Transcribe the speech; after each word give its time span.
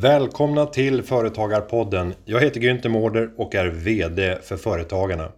Välkomna 0.00 0.66
till 0.66 1.02
Företagarpodden. 1.02 2.14
Jag 2.24 2.40
heter 2.40 2.60
Günther 2.60 2.88
Mårder 2.88 3.30
och 3.36 3.54
är 3.54 3.66
VD 3.66 4.38
för 4.42 4.56
Företagarna. 4.56 5.32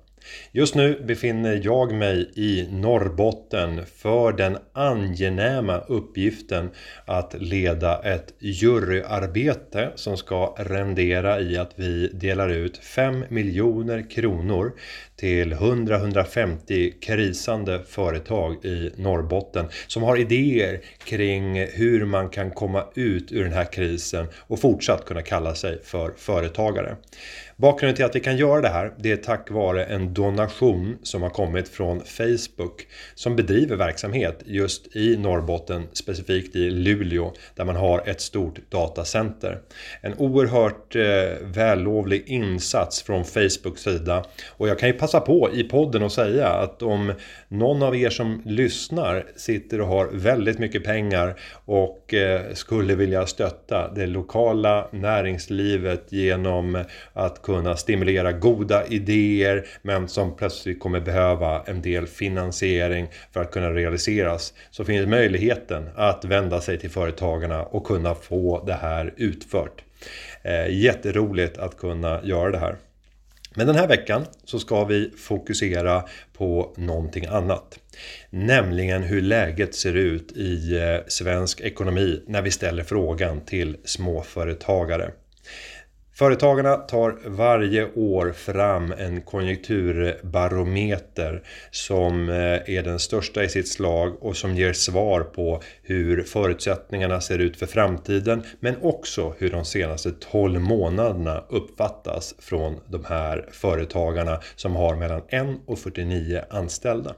Just 0.52 0.75
nu 0.75 1.02
befinner 1.07 1.61
jag 1.64 1.93
mig 1.93 2.30
i 2.34 2.69
Norrbotten 2.70 3.87
för 3.96 4.33
den 4.33 4.59
angenäma 4.73 5.79
uppgiften 5.79 6.70
att 7.05 7.34
leda 7.38 8.02
ett 8.02 8.34
juryarbete 8.38 9.93
som 9.95 10.16
ska 10.16 10.55
rendera 10.59 11.41
i 11.41 11.59
att 11.59 11.73
vi 11.77 12.09
delar 12.09 12.48
ut 12.48 12.77
5 12.77 13.24
miljoner 13.29 14.10
kronor 14.10 14.73
till 15.23 15.55
100-150 15.55 16.93
krisande 17.01 17.81
företag 17.89 18.65
i 18.65 18.91
Norrbotten 18.97 19.67
som 19.87 20.03
har 20.03 20.17
idéer 20.17 20.81
kring 21.05 21.67
hur 21.67 22.05
man 22.05 22.29
kan 22.29 22.51
komma 22.51 22.85
ut 22.95 23.33
ur 23.33 23.45
den 23.45 23.53
här 23.53 23.73
krisen 23.73 24.27
och 24.37 24.61
fortsatt 24.61 25.05
kunna 25.05 25.23
kalla 25.23 25.55
sig 25.55 25.79
för 25.85 26.12
företagare. 26.17 26.97
Bakgrunden 27.57 27.97
till 27.97 28.05
att 28.05 28.17
vi 28.17 28.21
kan 28.21 28.37
göra 28.37 28.61
det 28.61 28.69
här 28.69 28.93
det 28.98 29.12
är 29.12 29.17
tack 29.17 29.51
vare 29.51 29.85
en 29.85 30.15
donation 30.15 30.98
som 31.03 31.23
har 31.23 31.31
kommit 31.31 31.69
från 31.69 32.01
Facebook 32.01 32.87
som 33.15 33.37
bedriver 33.37 33.77
verksamhet 33.77 34.43
just 34.47 34.97
i 34.97 35.17
Norrbotten, 35.17 35.89
specifikt 35.93 36.57
i 36.57 36.70
Luleå 36.70 37.33
där 37.55 37.65
man 37.65 37.77
har 37.77 38.09
ett 38.09 38.20
stort 38.20 38.70
datacenter. 38.70 39.59
En 40.01 40.15
oerhört 40.15 40.97
eh, 40.97 41.03
vällovlig 41.41 42.23
insats 42.27 43.03
från 43.03 43.25
Facebooks 43.25 43.83
sida 43.83 44.25
och 44.48 44.69
jag 44.69 44.79
kan 44.79 44.89
ju 44.89 44.92
passa 44.92 45.11
Passa 45.12 45.27
på 45.27 45.50
i 45.52 45.64
podden 45.64 46.02
och 46.02 46.12
säga 46.12 46.48
att 46.48 46.82
om 46.82 47.12
någon 47.48 47.82
av 47.82 47.96
er 47.96 48.10
som 48.10 48.42
lyssnar 48.44 49.27
sitter 49.36 49.80
och 49.80 49.86
har 49.86 50.08
väldigt 50.12 50.58
mycket 50.58 50.84
pengar 50.84 51.41
och 51.64 52.14
eh, 52.14 52.52
skulle 52.55 52.94
vilja 52.94 53.27
stötta 53.27 53.90
det 53.94 54.06
lokala 54.06 54.88
näringslivet 54.90 56.12
genom 56.12 56.84
att 57.12 57.42
kunna 57.42 57.77
stimulera 57.77 58.33
goda 58.33 58.86
idéer 58.86 59.66
men 59.83 60.08
som 60.08 60.36
plötsligt 60.36 60.80
kommer 60.80 61.00
behöva 61.00 61.62
en 61.62 61.83
del 61.83 62.06
finansiering 62.06 63.08
för 63.33 63.40
att 63.40 63.50
kunna 63.50 63.70
realiseras 63.70 64.55
så 64.70 64.84
finns 64.84 65.06
möjligheten 65.06 65.88
att 65.94 66.24
vända 66.24 66.60
sig 66.60 66.78
till 66.78 66.90
företagarna 66.90 67.62
och 67.62 67.84
kunna 67.84 68.14
få 68.14 68.64
det 68.66 68.78
här 68.83 69.14
utfört. 69.16 69.84
Eh, 70.42 70.68
jätteroligt 70.70 71.58
att 71.58 71.77
kunna 71.77 72.20
göra 72.24 72.50
det 72.50 72.58
här. 72.58 72.77
Men 73.55 73.67
den 73.67 73.77
här 73.77 73.89
veckan 73.89 74.25
så 74.45 74.58
ska 74.58 74.84
vi 74.84 75.11
fokusera 75.17 76.05
på 76.33 76.75
någonting 76.77 77.27
annat. 77.27 77.78
Nämligen 78.31 79.03
hur 79.03 79.22
läget 79.22 79.75
ser 79.75 79.97
ut 79.97 80.33
i 80.33 80.77
eh, 80.77 81.06
svensk 81.08 81.61
ekonomi 81.61 82.23
när 82.27 82.42
vi 82.42 82.50
ställer 82.50 82.84
frågan 82.84 83.41
till 83.41 83.77
småföretagare. 83.84 85.11
Företagarna 86.14 86.77
tar 86.77 87.18
varje 87.24 87.92
år 87.94 88.32
fram 88.32 88.92
en 88.92 89.22
konjunkturbarometer 89.22 91.42
som 91.70 92.28
eh, 92.28 92.74
är 92.77 92.82
den 92.82 92.98
största 92.98 93.44
i 93.44 93.48
sitt 93.48 93.68
slag 93.68 94.22
och 94.22 94.36
som 94.36 94.55
ger 94.55 94.72
svar 94.72 95.20
på 95.20 95.62
hur 95.83 96.22
förutsättningarna 96.22 97.20
ser 97.20 97.38
ut 97.38 97.56
för 97.56 97.66
framtiden 97.66 98.42
men 98.60 98.77
också 98.83 99.34
hur 99.38 99.50
de 99.50 99.64
senaste 99.64 100.12
12 100.12 100.60
månaderna 100.60 101.44
uppfattas 101.48 102.34
från 102.38 102.80
de 102.86 103.05
här 103.05 103.48
företagarna 103.52 104.40
som 104.56 104.77
har 104.77 104.96
mellan 104.96 105.22
1 105.28 105.46
och 105.66 105.78
49 105.78 106.42
anställda. 106.50 107.14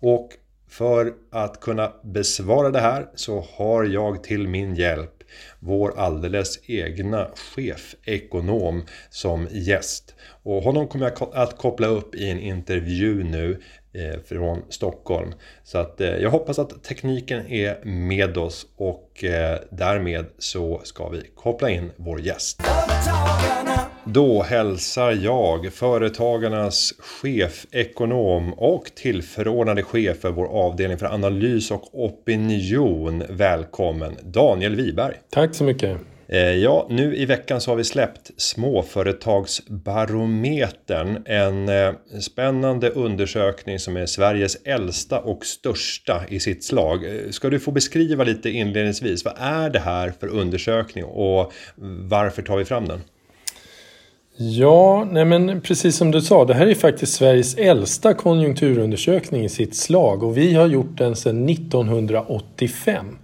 Och 0.00 0.30
för 0.68 1.12
att 1.30 1.60
kunna 1.60 1.92
besvara 2.02 2.70
det 2.70 2.80
här 2.80 3.06
så 3.14 3.44
har 3.56 3.84
jag 3.84 4.24
till 4.24 4.48
min 4.48 4.74
hjälp 4.74 5.19
vår 5.60 5.98
alldeles 5.98 6.58
egna 6.66 7.28
chefekonom 7.34 8.82
som 9.10 9.48
gäst. 9.50 10.14
Och 10.42 10.62
honom 10.62 10.88
kommer 10.88 11.04
jag 11.18 11.28
att 11.34 11.58
koppla 11.58 11.86
upp 11.86 12.14
i 12.14 12.30
en 12.30 12.38
intervju 12.38 13.24
nu 13.24 13.60
eh, 13.92 14.20
från 14.28 14.62
Stockholm. 14.68 15.34
Så 15.64 15.78
att 15.78 16.00
eh, 16.00 16.08
jag 16.08 16.30
hoppas 16.30 16.58
att 16.58 16.84
tekniken 16.84 17.46
är 17.46 17.84
med 17.84 18.36
oss 18.36 18.66
och 18.76 19.24
eh, 19.24 19.58
därmed 19.70 20.26
så 20.38 20.80
ska 20.84 21.08
vi 21.08 21.22
koppla 21.34 21.70
in 21.70 21.90
vår 21.96 22.20
gäst. 22.20 22.62
Då 24.12 24.42
hälsar 24.42 25.12
jag 25.12 25.72
Företagarnas 25.72 26.94
chefekonom 26.98 28.54
och 28.54 28.84
tillförordnade 28.94 29.82
chef 29.82 30.20
för 30.20 30.30
vår 30.30 30.46
avdelning 30.46 30.98
för 30.98 31.06
analys 31.06 31.70
och 31.70 32.04
opinion 32.04 33.22
välkommen 33.28 34.16
Daniel 34.22 34.76
Wiberg. 34.76 35.14
Tack 35.30 35.54
så 35.54 35.64
mycket. 35.64 35.98
Eh, 36.28 36.38
ja, 36.38 36.86
nu 36.90 37.16
i 37.16 37.26
veckan 37.26 37.60
så 37.60 37.70
har 37.70 37.76
vi 37.76 37.84
släppt 37.84 38.30
Småföretagsbarometern. 38.36 41.22
En 41.26 41.68
eh, 41.68 41.92
spännande 42.20 42.90
undersökning 42.90 43.78
som 43.78 43.96
är 43.96 44.06
Sveriges 44.06 44.56
äldsta 44.64 45.20
och 45.20 45.44
största 45.44 46.24
i 46.28 46.40
sitt 46.40 46.64
slag. 46.64 47.04
Eh, 47.04 47.10
ska 47.30 47.50
du 47.50 47.60
få 47.60 47.70
beskriva 47.70 48.24
lite 48.24 48.50
inledningsvis, 48.50 49.24
vad 49.24 49.34
är 49.38 49.70
det 49.70 49.80
här 49.80 50.12
för 50.20 50.28
undersökning 50.28 51.04
och 51.04 51.52
varför 52.08 52.42
tar 52.42 52.56
vi 52.56 52.64
fram 52.64 52.88
den? 52.88 53.00
Ja, 54.42 55.08
nej 55.10 55.24
men 55.24 55.60
precis 55.60 55.96
som 55.96 56.10
du 56.10 56.20
sa, 56.20 56.44
det 56.44 56.54
här 56.54 56.66
är 56.66 56.74
faktiskt 56.74 57.14
Sveriges 57.14 57.54
äldsta 57.54 58.14
konjunkturundersökning 58.14 59.44
i 59.44 59.48
sitt 59.48 59.76
slag 59.76 60.22
och 60.22 60.36
vi 60.36 60.54
har 60.54 60.66
gjort 60.66 60.98
den 60.98 61.16
sedan 61.16 61.48
1985. 61.48 63.18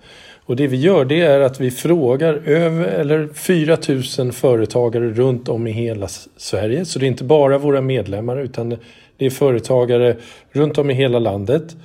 Och 0.46 0.56
det 0.56 0.66
vi 0.66 0.76
gör 0.76 1.04
det 1.04 1.20
är 1.20 1.40
att 1.40 1.60
vi 1.60 1.70
frågar 1.70 2.34
över 2.34 2.84
eller 2.84 3.28
4 3.34 3.76
000 4.24 4.32
företagare 4.32 5.08
runt 5.08 5.48
om 5.48 5.66
i 5.66 5.70
hela 5.70 6.08
Sverige. 6.36 6.84
Så 6.84 6.98
det 6.98 7.06
är 7.06 7.08
inte 7.08 7.24
bara 7.24 7.58
våra 7.58 7.80
medlemmar 7.80 8.36
utan 8.36 8.76
det 9.16 9.26
är 9.26 9.30
företagare 9.30 10.16
runt 10.52 10.78
om 10.78 10.90
i 10.90 10.94
hela 10.94 11.18
landet. 11.18 11.76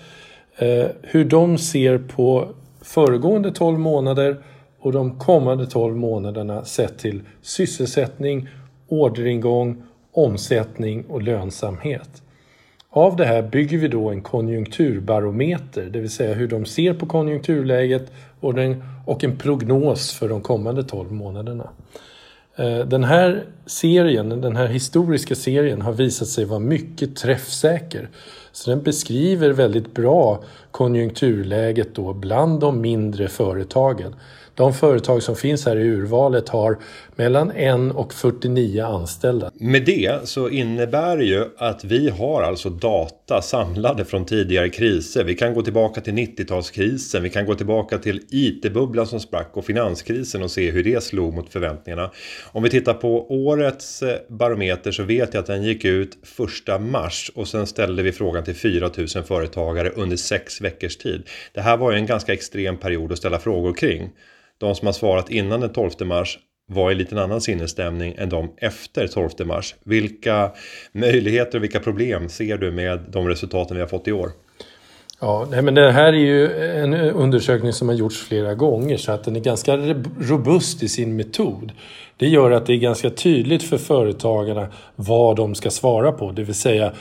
Eh, 0.58 0.86
hur 1.02 1.25
de 1.25 1.58
ser 1.58 1.97
på 1.97 2.47
föregående 2.81 3.52
12 3.52 3.80
månader 3.80 4.38
och 4.80 4.91
de 4.91 5.20
kommande 5.20 5.66
12 5.66 5.96
månaderna 5.96 6.66
sett 6.66 6.97
till 6.97 7.22
sysselsättning 7.41 8.47
orderingång, 8.91 9.84
omsättning 10.12 11.06
och 11.09 11.22
lönsamhet. 11.22 12.22
Av 12.90 13.16
det 13.16 13.25
här 13.25 13.41
bygger 13.41 13.78
vi 13.78 13.88
då 13.88 14.09
en 14.09 14.22
konjunkturbarometer, 14.22 15.85
det 15.85 16.00
vill 16.00 16.09
säga 16.09 16.34
hur 16.34 16.47
de 16.47 16.66
ser 16.66 16.94
på 16.94 17.06
konjunkturläget 17.06 18.12
och, 18.40 18.53
den, 18.53 18.84
och 19.06 19.24
en 19.24 19.38
prognos 19.38 20.13
för 20.13 20.29
de 20.29 20.41
kommande 20.41 20.84
12 20.84 21.12
månaderna. 21.12 21.69
Eh, 22.56 22.79
den 22.79 23.03
här 23.03 23.44
serien, 23.66 24.41
den 24.41 24.56
här 24.56 24.68
historiska 24.68 25.35
serien 25.35 25.81
har 25.81 25.94
visat 25.94 26.28
sig 26.28 26.46
vara 26.46 26.59
mycket 26.59 27.16
träffsäker. 27.16 28.09
Så 28.52 28.69
den 28.69 28.84
beskriver 28.84 29.50
väldigt 29.50 29.94
bra 29.94 30.44
konjunkturläget 30.72 31.96
då 31.96 32.13
bland 32.13 32.59
de 32.59 32.81
mindre 32.81 33.28
företagen. 33.28 34.16
De 34.56 34.73
företag 34.73 35.23
som 35.23 35.35
finns 35.35 35.66
här 35.66 35.75
i 35.75 35.84
urvalet 35.84 36.50
har 36.50 36.78
mellan 37.16 37.51
1 37.51 37.95
och 37.95 38.13
49 38.13 38.83
anställda. 38.83 39.51
Med 39.53 39.85
det 39.85 40.27
så 40.27 40.49
innebär 40.49 41.17
det 41.17 41.23
ju 41.23 41.45
att 41.57 41.83
vi 41.83 42.09
har 42.09 42.41
alltså 42.41 42.69
data 42.69 43.41
samlade 43.41 44.05
från 44.05 44.25
tidigare 44.25 44.69
kriser. 44.69 45.23
Vi 45.23 45.35
kan 45.35 45.53
gå 45.53 45.61
tillbaka 45.61 46.01
till 46.01 46.13
90-talskrisen, 46.13 47.19
vi 47.19 47.29
kan 47.29 47.45
gå 47.45 47.55
tillbaka 47.55 47.97
till 47.97 48.22
IT-bubblan 48.29 49.07
som 49.07 49.19
sprack 49.19 49.49
och 49.53 49.66
finanskrisen 49.66 50.44
och 50.44 50.51
se 50.51 50.72
hur 50.72 50.83
det 50.83 51.03
slog 51.03 51.33
mot 51.33 51.49
förväntningarna. 51.49 52.11
Om 52.51 52.63
vi 52.63 52.69
tittar 52.69 52.94
på 52.94 53.31
årets 53.31 54.03
eh, 54.03 54.17
barometer 54.29 54.91
så 54.91 55.03
vet 55.03 55.34
jag 55.34 55.41
att 55.41 55.47
den 55.47 55.64
gick 55.64 55.85
ut 55.85 56.17
första 56.23 56.79
mars 56.79 57.31
och 57.35 57.47
sen 57.47 57.67
ställde 57.67 58.03
vi 58.03 58.11
frågan 58.11 58.43
till 58.43 58.55
4000 58.55 59.23
företagare 59.23 59.90
under 59.90 60.17
sex 60.17 60.61
veckors 60.61 60.97
tid. 60.97 61.23
Det 61.53 61.61
här 61.61 61.78
var 61.78 61.91
ju 61.91 61.97
en 61.97 62.05
ganska 62.05 62.34
extrem 62.34 62.78
period 62.78 63.11
att 63.11 63.17
ställa 63.17 63.40
frågor 63.40 63.73
kring. 63.73 64.09
De 64.57 64.75
som 64.75 64.85
har 64.85 64.93
svarat 64.93 65.29
innan 65.29 65.59
den 65.59 65.73
12 65.73 65.91
mars 66.02 66.40
var 66.67 66.91
i 66.91 66.96
lite 66.96 67.23
annan 67.23 67.41
sinnesstämning 67.41 68.16
än 68.17 68.29
de 68.29 68.52
efter 68.58 69.08
12 69.08 69.29
mars. 69.46 69.75
Vilka 69.84 70.52
möjligheter 70.91 71.58
och 71.58 71.63
vilka 71.63 71.79
problem 71.79 72.29
ser 72.29 72.58
du 72.58 72.72
med 72.72 72.99
de 73.09 73.28
resultaten 73.28 73.75
vi 73.75 73.81
har 73.81 73.87
fått 73.87 74.08
i 74.08 74.11
år? 74.11 74.31
Ja, 75.23 75.47
nej, 75.52 75.61
men 75.61 75.75
det 75.75 75.91
här 75.91 76.13
är 76.13 76.17
ju 76.17 76.63
en 76.84 76.93
undersökning 76.93 77.73
som 77.73 77.90
har 77.90 77.96
gjorts 77.96 78.17
flera 78.17 78.53
gånger 78.53 78.97
så 78.97 79.11
att 79.11 79.23
den 79.23 79.35
är 79.35 79.40
ganska 79.40 79.78
robust 80.19 80.84
i 80.84 80.90
sin 80.90 81.16
metod. 81.16 81.72
Det 82.17 82.28
gör 82.28 82.52
att 82.52 82.66
det 82.66 82.73
är 82.73 82.78
ganska 82.78 83.09
tydligt 83.09 83.64
för 83.64 83.78
företagarna 83.78 84.67
vad 84.96 85.35
de 85.35 85.55
ska 85.55 85.69
svara 85.69 86.11
på, 86.11 86.31
det 86.31 86.43
vill 86.43 86.55
säga 86.55 86.93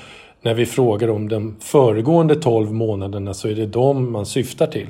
när 0.42 0.54
vi 0.54 0.66
frågar 0.66 1.10
om 1.10 1.28
de 1.28 1.56
föregående 1.60 2.34
12 2.34 2.72
månaderna 2.72 3.34
så 3.34 3.48
är 3.48 3.54
det 3.54 3.66
de 3.66 4.12
man 4.12 4.26
syftar 4.26 4.66
till. 4.66 4.88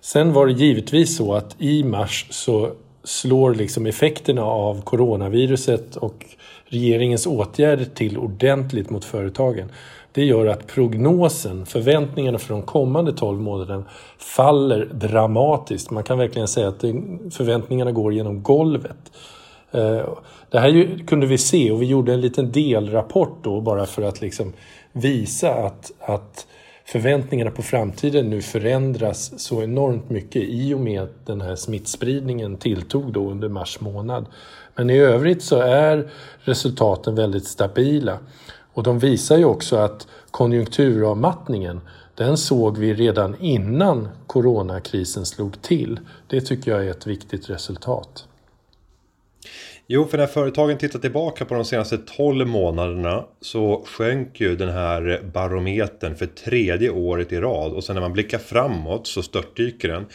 Sen 0.00 0.32
var 0.32 0.46
det 0.46 0.52
givetvis 0.52 1.16
så 1.16 1.34
att 1.34 1.56
i 1.58 1.84
mars 1.84 2.26
så 2.30 2.70
slår 3.04 3.54
liksom 3.54 3.86
effekterna 3.86 4.44
av 4.44 4.82
coronaviruset 4.82 5.96
och 5.96 6.26
regeringens 6.64 7.26
åtgärder 7.26 7.84
till 7.84 8.18
ordentligt 8.18 8.90
mot 8.90 9.04
företagen. 9.04 9.68
Det 10.12 10.24
gör 10.24 10.46
att 10.46 10.66
prognosen, 10.66 11.66
förväntningarna 11.66 12.38
för 12.38 12.54
de 12.54 12.62
kommande 12.62 13.12
12 13.12 13.40
månaderna 13.40 13.84
faller 14.18 14.88
dramatiskt. 14.92 15.90
Man 15.90 16.04
kan 16.04 16.18
verkligen 16.18 16.48
säga 16.48 16.68
att 16.68 16.80
förväntningarna 17.34 17.92
går 17.92 18.12
genom 18.12 18.42
golvet. 18.42 19.12
Eh, 19.70 20.08
det 20.50 20.58
här 20.58 21.06
kunde 21.06 21.26
vi 21.26 21.38
se 21.38 21.70
och 21.70 21.82
vi 21.82 21.86
gjorde 21.86 22.12
en 22.12 22.20
liten 22.20 22.52
delrapport 22.52 23.38
då 23.42 23.60
bara 23.60 23.86
för 23.86 24.02
att 24.02 24.20
liksom 24.20 24.52
visa 24.92 25.54
att, 25.54 25.92
att 26.00 26.46
förväntningarna 26.92 27.50
på 27.50 27.62
framtiden 27.62 28.30
nu 28.30 28.42
förändras 28.42 29.40
så 29.40 29.62
enormt 29.62 30.10
mycket 30.10 30.42
i 30.42 30.74
och 30.74 30.80
med 30.80 31.02
att 31.02 31.26
den 31.26 31.40
här 31.40 31.56
smittspridningen 31.56 32.56
tilltog 32.56 33.12
då 33.12 33.30
under 33.30 33.48
mars 33.48 33.80
månad. 33.80 34.26
Men 34.74 34.90
i 34.90 34.98
övrigt 34.98 35.42
så 35.42 35.60
är 35.60 36.10
resultaten 36.40 37.14
väldigt 37.14 37.46
stabila. 37.46 38.18
Och 38.72 38.82
de 38.82 38.98
visar 38.98 39.36
ju 39.36 39.44
också 39.44 39.76
att 39.76 40.06
konjunkturavmattningen 40.30 41.80
den 42.14 42.36
såg 42.36 42.78
vi 42.78 42.94
redan 42.94 43.36
innan 43.40 44.08
coronakrisen 44.26 45.26
slog 45.26 45.62
till. 45.62 46.00
Det 46.26 46.40
tycker 46.40 46.70
jag 46.70 46.86
är 46.86 46.90
ett 46.90 47.06
viktigt 47.06 47.50
resultat. 47.50 48.26
Jo, 49.94 50.06
för 50.06 50.18
när 50.18 50.26
företagen 50.26 50.78
tittar 50.78 50.98
tillbaka 50.98 51.44
på 51.44 51.54
de 51.54 51.64
senaste 51.64 51.98
12 51.98 52.46
månaderna 52.46 53.24
så 53.40 53.84
sjönk 53.86 54.40
ju 54.40 54.56
den 54.56 54.68
här 54.68 55.22
barometern 55.32 56.16
för 56.16 56.26
tredje 56.26 56.90
året 56.90 57.32
i 57.32 57.40
rad 57.40 57.72
och 57.72 57.84
sen 57.84 57.94
när 57.94 58.00
man 58.00 58.12
blickar 58.12 58.38
framåt 58.38 59.06
så 59.06 59.22
störtdyker 59.22 59.88
den. 59.88 60.06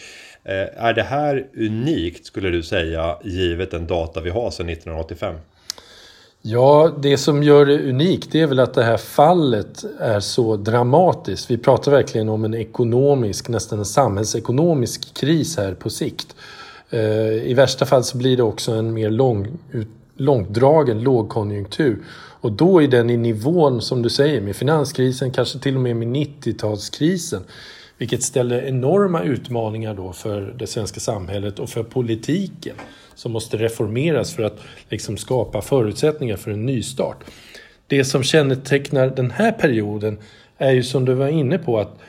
Eh, 0.44 0.84
är 0.86 0.94
det 0.94 1.04
här 1.04 1.48
unikt 1.58 2.26
skulle 2.26 2.50
du 2.50 2.64
säga 2.64 3.18
givet 3.24 3.72
den 3.72 3.88
data 3.88 4.22
vi 4.22 4.30
har 4.30 4.52
sedan 4.52 4.70
1985? 4.70 5.36
Ja, 6.42 6.92
det 7.02 7.18
som 7.18 7.44
gör 7.44 7.66
det 7.66 7.90
unikt 7.90 8.32
det 8.32 8.42
är 8.42 8.48
väl 8.48 8.60
att 8.60 8.74
det 8.74 8.84
här 8.84 8.98
fallet 8.98 9.86
är 10.00 10.20
så 10.20 10.56
dramatiskt. 10.56 11.52
Vi 11.52 11.58
pratar 11.58 11.92
verkligen 11.92 12.30
om 12.30 12.46
en 12.46 12.54
ekonomisk, 12.54 13.50
nästan 13.50 13.80
en 13.80 13.86
samhällsekonomisk 13.86 15.14
kris 15.14 15.58
här 15.58 15.74
på 15.74 15.90
sikt. 15.90 16.36
Eh, 16.90 17.00
I 17.34 17.54
värsta 17.54 17.86
fall 17.86 18.04
så 18.04 18.18
blir 18.18 18.38
det 18.38 18.44
också 18.44 18.72
en 18.72 18.94
mer 18.94 19.10
lång, 19.10 19.48
långdragen 20.16 21.02
lågkonjunktur. 21.02 22.04
Och 22.42 22.52
då 22.52 22.84
är 22.84 22.88
den 22.88 23.10
i 23.10 23.18
nivån, 23.18 23.82
som 23.82 24.02
du 24.02 24.10
säger, 24.10 24.42
med 24.42 24.56
finanskrisen, 24.56 25.32
kanske 25.32 25.60
till 25.60 25.76
och 25.76 25.82
med 25.82 25.96
med 25.96 26.08
90-talskrisen. 26.08 27.42
Vilket 27.98 28.24
ställer 28.24 28.62
enorma 28.66 29.24
utmaningar 29.24 29.94
då 29.94 30.14
för 30.14 30.56
det 30.60 30.68
svenska 30.68 31.00
samhället 31.00 31.60
och 31.60 31.70
för 31.70 31.84
politiken 31.84 32.76
som 33.16 33.32
måste 33.32 33.58
reformeras 33.58 34.34
för 34.34 34.44
att 34.44 34.60
liksom 34.90 35.18
skapa 35.18 35.62
förutsättningar 35.62 36.38
för 36.38 36.52
en 36.52 36.66
nystart. 36.66 37.24
Det 37.88 38.04
som 38.04 38.24
kännetecknar 38.24 39.08
den 39.08 39.32
här 39.32 39.52
perioden 39.52 40.18
är 40.58 40.72
ju 40.72 40.84
som 40.84 41.06
du 41.06 41.14
var 41.14 41.28
inne 41.28 41.58
på 41.58 41.80
att 41.80 42.00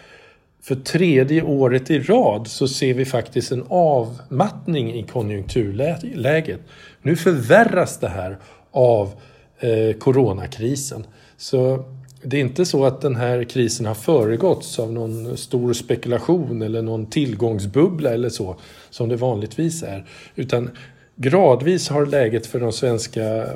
för 0.68 0.74
tredje 0.74 1.42
året 1.42 1.90
i 1.90 2.00
rad 2.00 2.46
så 2.46 2.68
ser 2.68 2.94
vi 2.94 3.04
faktiskt 3.04 3.52
en 3.52 3.64
avmattning 3.68 4.94
i 4.94 5.02
konjunkturläget. 5.02 6.60
Nu 7.02 7.16
förvärras 7.16 7.98
det 7.98 8.08
här 8.08 8.38
av 8.70 9.12
eh, 9.60 9.96
coronakrisen. 9.98 11.06
Så 11.36 11.84
det 12.22 12.36
är 12.36 12.40
inte 12.40 12.66
så 12.66 12.84
att 12.84 13.00
den 13.00 13.16
här 13.16 13.44
krisen 13.44 13.86
har 13.86 13.94
föregåtts 13.94 14.78
av 14.78 14.92
någon 14.92 15.36
stor 15.36 15.72
spekulation 15.72 16.62
eller 16.62 16.82
någon 16.82 17.06
tillgångsbubbla 17.06 18.10
eller 18.10 18.28
så 18.28 18.56
som 18.90 19.08
det 19.08 19.16
vanligtvis 19.16 19.82
är. 19.82 20.06
Utan 20.34 20.70
gradvis 21.16 21.88
har 21.88 22.06
läget 22.06 22.46
för 22.46 22.60
de 22.60 22.72
svenska 22.72 23.46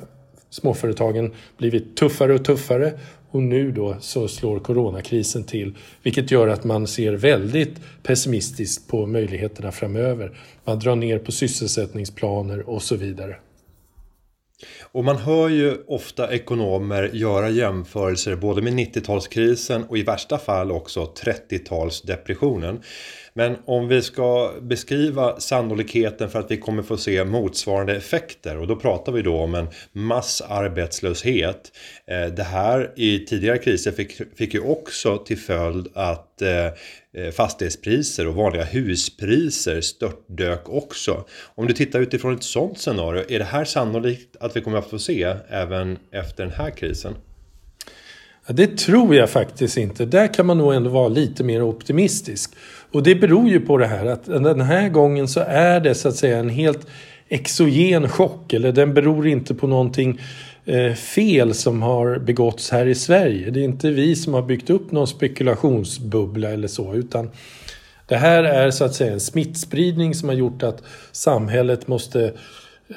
småföretagen 0.50 1.32
blivit 1.58 1.96
tuffare 1.96 2.34
och 2.34 2.44
tuffare 2.44 2.92
och 3.32 3.42
nu 3.42 3.72
då 3.72 3.96
så 4.00 4.28
slår 4.28 4.58
coronakrisen 4.58 5.44
till 5.44 5.74
vilket 6.02 6.30
gör 6.30 6.48
att 6.48 6.64
man 6.64 6.86
ser 6.86 7.12
väldigt 7.12 7.80
pessimistiskt 8.02 8.88
på 8.88 9.06
möjligheterna 9.06 9.72
framöver. 9.72 10.38
Man 10.64 10.78
drar 10.78 10.96
ner 10.96 11.18
på 11.18 11.32
sysselsättningsplaner 11.32 12.68
och 12.70 12.82
så 12.82 12.96
vidare. 12.96 13.36
Och 14.82 15.04
man 15.04 15.16
hör 15.16 15.48
ju 15.48 15.76
ofta 15.86 16.32
ekonomer 16.34 17.10
göra 17.12 17.50
jämförelser 17.50 18.36
både 18.36 18.62
med 18.62 18.72
90-talskrisen 18.72 19.88
och 19.88 19.98
i 19.98 20.02
värsta 20.02 20.38
fall 20.38 20.72
också 20.72 21.12
30-talsdepressionen. 21.24 22.82
Men 23.34 23.56
om 23.64 23.88
vi 23.88 24.02
ska 24.02 24.52
beskriva 24.60 25.40
sannolikheten 25.40 26.30
för 26.30 26.38
att 26.38 26.50
vi 26.50 26.56
kommer 26.56 26.82
få 26.82 26.96
se 26.96 27.24
motsvarande 27.24 27.96
effekter 27.96 28.58
och 28.58 28.66
då 28.66 28.76
pratar 28.76 29.12
vi 29.12 29.22
då 29.22 29.36
om 29.36 29.54
en 29.54 29.68
massarbetslöshet. 29.92 31.72
Eh, 32.06 32.34
det 32.34 32.42
här 32.42 32.92
i 32.96 33.18
tidigare 33.18 33.58
kriser 33.58 33.92
fick, 33.92 34.36
fick 34.36 34.54
ju 34.54 34.60
också 34.60 35.18
till 35.18 35.38
följd 35.38 35.88
att 35.94 36.42
eh, 36.42 36.66
Eh, 37.16 37.30
fastighetspriser 37.30 38.26
och 38.26 38.34
vanliga 38.34 38.64
huspriser 38.64 39.80
störtdök 39.80 40.68
också. 40.68 41.24
Om 41.54 41.66
du 41.66 41.72
tittar 41.72 42.00
utifrån 42.00 42.34
ett 42.34 42.42
sådant 42.42 42.78
scenario, 42.78 43.24
är 43.28 43.38
det 43.38 43.44
här 43.44 43.64
sannolikt 43.64 44.36
att 44.40 44.56
vi 44.56 44.60
kommer 44.60 44.78
att 44.78 44.90
få 44.90 44.98
se 44.98 45.36
även 45.48 45.98
efter 46.10 46.44
den 46.44 46.52
här 46.52 46.70
krisen? 46.70 47.14
Ja, 48.46 48.52
det 48.52 48.78
tror 48.78 49.14
jag 49.14 49.30
faktiskt 49.30 49.76
inte. 49.76 50.04
Där 50.04 50.34
kan 50.34 50.46
man 50.46 50.58
nog 50.58 50.74
ändå 50.74 50.90
vara 50.90 51.08
lite 51.08 51.44
mer 51.44 51.62
optimistisk. 51.62 52.54
Och 52.92 53.02
det 53.02 53.14
beror 53.14 53.48
ju 53.48 53.60
på 53.60 53.76
det 53.76 53.86
här 53.86 54.06
att 54.06 54.24
den 54.24 54.60
här 54.60 54.88
gången 54.88 55.28
så 55.28 55.40
är 55.40 55.80
det 55.80 55.94
så 55.94 56.08
att 56.08 56.16
säga 56.16 56.38
en 56.38 56.48
helt 56.48 56.86
exogen 57.32 58.08
chock. 58.08 58.52
Eller 58.52 58.72
den 58.72 58.94
beror 58.94 59.26
inte 59.26 59.54
på 59.54 59.66
någonting 59.66 60.20
eh, 60.64 60.92
fel 60.92 61.54
som 61.54 61.82
har 61.82 62.18
begåtts 62.18 62.70
här 62.70 62.86
i 62.86 62.94
Sverige. 62.94 63.50
Det 63.50 63.60
är 63.60 63.64
inte 63.64 63.90
vi 63.90 64.16
som 64.16 64.34
har 64.34 64.42
byggt 64.42 64.70
upp 64.70 64.92
någon 64.92 65.06
spekulationsbubbla 65.06 66.50
eller 66.50 66.68
så. 66.68 66.94
Utan 66.94 67.30
det 68.06 68.16
här 68.16 68.44
är 68.44 68.70
så 68.70 68.84
att 68.84 68.94
säga 68.94 69.12
en 69.12 69.20
smittspridning 69.20 70.14
som 70.14 70.28
har 70.28 70.36
gjort 70.36 70.62
att 70.62 70.82
samhället 71.12 71.88
måste 71.88 72.32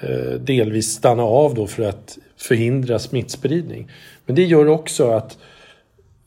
eh, 0.02 0.40
delvis 0.40 0.92
stanna 0.92 1.24
av 1.24 1.54
då 1.54 1.68
för 1.68 1.84
att 1.84 2.18
förhindra 2.38 3.00
smittspridning. 3.00 3.92
Men 4.26 4.36
det 4.36 4.44
gör 4.44 4.68
också 4.68 5.12
att, 5.12 5.38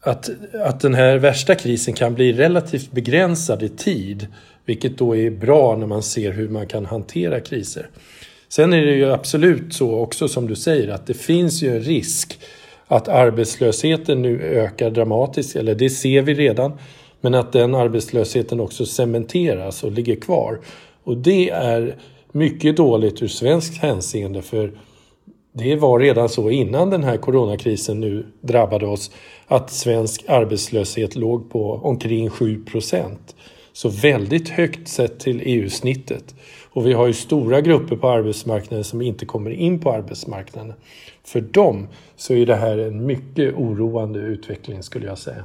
att, 0.00 0.31
att 0.54 0.81
den 0.81 0.94
här 0.94 1.19
värsta 1.19 1.54
krisen 1.54 1.94
kan 1.94 2.14
bli 2.14 2.32
relativt 2.32 2.93
begränsad 2.93 3.62
i 3.62 3.69
tid. 3.69 4.26
Vilket 4.68 4.98
då 4.98 5.16
är 5.16 5.30
bra 5.30 5.76
när 5.76 5.86
man 5.86 6.02
ser 6.02 6.32
hur 6.32 6.48
man 6.48 6.66
kan 6.66 6.86
hantera 6.86 7.40
kriser. 7.40 7.90
Sen 8.48 8.72
är 8.72 8.86
det 8.86 8.94
ju 8.94 9.12
absolut 9.12 9.74
så 9.74 9.98
också 9.98 10.28
som 10.28 10.46
du 10.46 10.56
säger 10.56 10.88
att 10.88 11.06
det 11.06 11.14
finns 11.14 11.62
ju 11.62 11.76
en 11.76 11.82
risk 11.82 12.38
att 12.87 13.08
arbetslösheten 13.08 14.22
nu 14.22 14.42
ökar 14.42 14.90
dramatiskt, 14.90 15.56
eller 15.56 15.75
det 15.75 15.90
ser 15.90 16.22
vi 16.22 16.34
redan. 16.34 16.72
Men 17.20 17.34
att 17.34 17.52
den 17.52 17.75
arbetslösheten 17.75 18.60
också 18.60 18.87
cementeras 18.87 19.84
och 19.84 19.92
ligger 19.92 20.16
kvar. 20.16 20.60
Och 21.04 21.16
det 21.16 21.50
är 21.50 21.96
mycket 22.32 22.76
dåligt 22.76 23.22
ur 23.22 23.28
svenskt 23.28 23.78
hänseende 23.82 24.42
för 24.42 24.72
det 25.52 25.76
var 25.76 26.00
redan 26.00 26.28
så 26.28 26.50
innan 26.50 26.90
den 26.90 27.04
här 27.04 27.16
coronakrisen 27.16 28.00
nu 28.00 28.26
drabbade 28.40 28.87
oss 28.87 29.10
att 29.46 29.70
svensk 29.70 30.25
arbetslöshet 30.28 31.16
låg 31.16 31.50
på 31.50 31.72
omkring 31.72 32.30
7 32.30 32.64
procent. 32.64 33.34
Så 33.78 33.88
väldigt 33.88 34.49
högt 34.49 34.88
sett 34.88 35.20
till 35.20 35.42
EU-snittet. 35.44 36.35
Och 36.70 36.87
vi 36.87 36.92
har 36.92 37.06
ju 37.06 37.12
stora 37.12 37.61
grupper 37.61 37.97
på 37.97 38.08
arbetsmarknaden 38.08 38.85
som 38.85 39.02
inte 39.02 39.26
kommer 39.26 39.50
in 39.50 39.80
på 39.80 39.92
arbetsmarknaden. 39.92 40.75
För 41.25 41.40
dem 41.40 41.88
så 42.16 42.35
är 42.35 42.47
det 42.47 42.54
här 42.54 42.78
en 42.78 43.06
mycket 43.06 43.54
oroande 43.54 44.18
utveckling 44.18 44.82
skulle 44.82 45.06
jag 45.06 45.18
säga. 45.18 45.44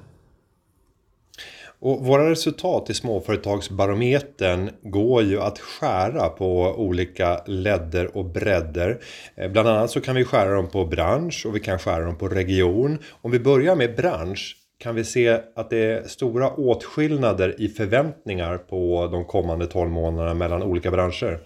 Och 1.79 2.05
våra 2.05 2.29
resultat 2.29 2.89
i 2.89 2.93
småföretagsbarometern 2.93 4.69
går 4.81 5.23
ju 5.23 5.41
att 5.41 5.59
skära 5.59 6.29
på 6.29 6.75
olika 6.77 7.41
ledder 7.45 8.17
och 8.17 8.25
bredder. 8.25 8.99
Eh, 9.35 9.51
bland 9.51 9.67
annat 9.67 9.91
så 9.91 10.01
kan 10.01 10.15
vi 10.15 10.25
skära 10.25 10.55
dem 10.55 10.67
på 10.67 10.85
bransch 10.85 11.45
och 11.45 11.55
vi 11.55 11.59
kan 11.59 11.79
skära 11.79 12.05
dem 12.05 12.17
på 12.17 12.27
region. 12.27 12.97
Om 13.21 13.31
vi 13.31 13.39
börjar 13.39 13.75
med 13.75 13.95
bransch 13.95 14.57
kan 14.83 14.95
vi 14.95 15.03
se 15.03 15.39
att 15.55 15.69
det 15.69 15.91
är 15.91 16.03
stora 16.07 16.51
åtskillnader 16.51 17.61
i 17.61 17.67
förväntningar 17.67 18.57
på 18.57 19.09
de 19.11 19.25
kommande 19.25 19.67
12 19.67 19.89
månaderna 19.89 20.33
mellan 20.33 20.63
olika 20.63 20.91
branscher. 20.91 21.39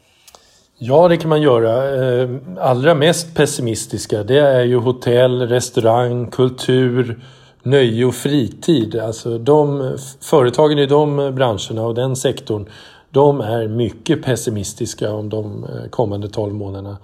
Ja, 0.77 1.07
det 1.07 1.17
kan 1.17 1.29
man 1.29 1.41
göra. 1.41 2.03
Eh, 2.03 2.29
allra 2.59 2.95
mest 2.95 3.35
pessimistiska 3.35 4.23
det 4.23 4.39
är 4.39 4.63
ju 4.63 4.75
hotell, 4.75 5.41
restaurang, 5.41 6.31
kultur, 6.31 7.19
nöje 7.63 8.05
och 8.05 8.15
fritid. 8.15 8.95
Alltså 8.95 9.37
de 9.37 9.97
företagen 10.21 10.79
i 10.79 10.85
de 10.85 11.35
branscherna 11.35 11.85
och 11.85 11.95
den 11.95 12.15
sektorn 12.15 12.69
de 13.09 13.41
är 13.41 13.67
mycket 13.67 14.23
pessimistiska 14.23 15.13
om 15.13 15.29
de 15.29 15.63
eh, 15.63 15.89
kommande 15.89 16.29
12 16.29 16.53
månaderna. 16.53 16.97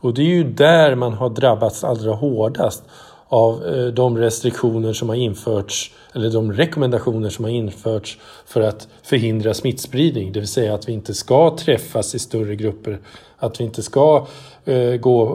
Och 0.00 0.14
det 0.14 0.22
är 0.22 0.34
ju 0.34 0.44
där 0.44 0.94
man 0.94 1.12
har 1.12 1.30
drabbats 1.30 1.84
allra 1.84 2.14
hårdast 2.14 2.84
av 3.28 3.66
eh, 3.66 3.86
de 3.86 4.18
restriktioner 4.18 4.92
som 4.92 5.08
har 5.08 5.16
införts 5.16 5.92
eller 6.14 6.30
de 6.30 6.52
rekommendationer 6.52 7.30
som 7.30 7.44
har 7.44 7.52
införts 7.52 8.18
för 8.46 8.60
att 8.60 8.88
förhindra 9.02 9.54
smittspridning. 9.54 10.32
Det 10.32 10.40
vill 10.40 10.48
säga 10.48 10.74
att 10.74 10.88
vi 10.88 10.92
inte 10.92 11.14
ska 11.14 11.56
träffas 11.56 12.14
i 12.14 12.18
större 12.18 12.56
grupper. 12.56 12.98
Att 13.36 13.60
vi 13.60 13.64
inte 13.64 13.82
ska 13.82 14.26
eh, 14.64 14.94
gå, 14.94 15.26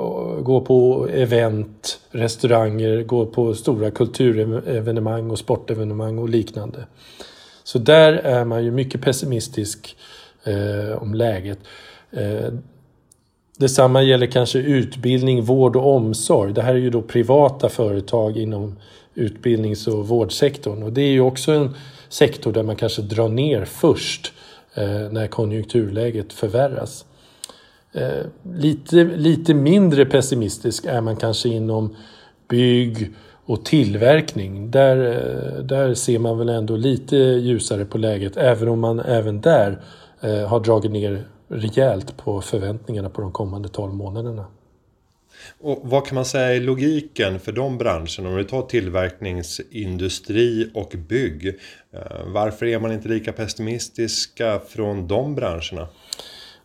gå 0.43 0.62
på 0.62 1.07
event, 1.12 2.00
restauranger, 2.12 3.03
gå 3.03 3.25
på 3.25 3.53
stora 3.53 3.91
kulturevenemang 3.91 5.31
och 5.31 5.39
sportevenemang 5.39 6.17
och 6.17 6.29
liknande. 6.29 6.85
Så 7.63 7.79
där 7.79 8.13
är 8.13 8.45
man 8.45 8.63
ju 8.63 8.71
mycket 8.71 9.01
pessimistisk 9.01 9.97
eh, 10.43 11.01
om 11.01 11.13
läget. 11.13 11.59
Eh, 12.12 12.53
detsamma 13.57 14.01
gäller 14.01 14.25
kanske 14.25 14.60
utbildning, 14.60 15.43
vård 15.43 15.75
och 15.75 15.95
omsorg. 15.95 16.53
Det 16.53 16.62
här 16.62 16.74
är 16.74 16.79
ju 16.79 16.89
då 16.89 17.01
privata 17.01 17.69
företag 17.69 18.38
inom 18.38 18.75
utbildnings 19.15 19.88
och 19.88 20.07
vårdsektorn 20.07 20.83
och 20.83 20.93
det 20.93 21.01
är 21.01 21.12
ju 21.12 21.22
också 21.22 21.51
en 21.51 21.75
sektor 22.10 22.51
där 22.51 22.63
man 22.63 22.75
kanske 22.75 23.01
drar 23.01 23.29
ner 23.29 23.65
först 23.65 24.33
eh, 24.74 25.12
när 25.12 25.27
konjunkturläget 25.27 26.33
förvärras. 26.33 27.05
Eh, 27.91 28.25
lite, 28.55 28.95
lite 29.03 29.53
mindre 29.53 30.05
pessimistisk 30.05 30.86
är 30.86 31.01
man 31.01 31.15
kanske 31.15 31.50
inom 31.50 31.95
bygg 32.48 33.12
och 33.45 33.65
tillverkning. 33.65 34.72
Där, 34.72 34.98
eh, 34.98 35.63
där 35.63 35.93
ser 35.93 36.19
man 36.19 36.38
väl 36.38 36.50
ändå 36.50 36.75
lite 36.75 37.15
ljusare 37.15 37.86
på 37.86 37.98
läget 37.98 38.38
även 38.38 38.67
om 38.67 38.79
man 38.79 39.00
även 39.00 39.41
där 39.41 39.81
eh, 40.22 40.48
har 40.48 40.60
dragit 40.60 40.91
ner 40.91 41.24
rejält 41.53 42.17
på 42.17 42.41
förväntningarna 42.41 43.10
på 43.10 43.22
de 43.22 43.31
kommande 43.31 43.69
12 43.69 43.93
månaderna. 43.93 44.45
Och 45.60 45.79
vad 45.83 46.05
kan 46.05 46.15
man 46.15 46.25
säga 46.25 46.55
är 46.55 46.62
logiken 46.62 47.39
för 47.39 47.51
de 47.51 47.77
branscherna? 47.77 48.29
Om 48.29 48.36
vi 48.36 48.43
tar 48.43 48.62
tillverkningsindustri 48.62 50.72
och 50.74 50.93
bygg. 51.10 51.48
Eh, 51.93 52.01
varför 52.25 52.65
är 52.65 52.79
man 52.79 52.91
inte 52.91 53.07
lika 53.07 53.33
pessimistiska 53.33 54.60
från 54.69 55.07
de 55.07 55.36
branscherna? 55.36 55.88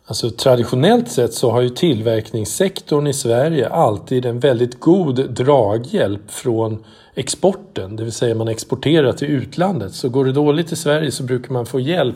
Alltså 0.05 0.29
traditionellt 0.29 1.11
sett 1.11 1.33
så 1.33 1.51
har 1.51 1.61
ju 1.61 1.69
tillverkningssektorn 1.69 3.07
i 3.07 3.13
Sverige 3.13 3.69
alltid 3.69 4.25
en 4.25 4.39
väldigt 4.39 4.79
god 4.79 5.31
draghjälp 5.31 6.31
från 6.31 6.85
exporten. 7.15 7.95
Det 7.95 8.03
vill 8.03 8.13
säga 8.13 8.35
man 8.35 8.47
exporterar 8.47 9.13
till 9.13 9.27
utlandet. 9.27 9.93
Så 9.93 10.09
går 10.09 10.25
det 10.25 10.31
dåligt 10.31 10.71
i 10.71 10.75
Sverige 10.75 11.11
så 11.11 11.23
brukar 11.23 11.53
man 11.53 11.65
få 11.65 11.79
hjälp 11.79 12.15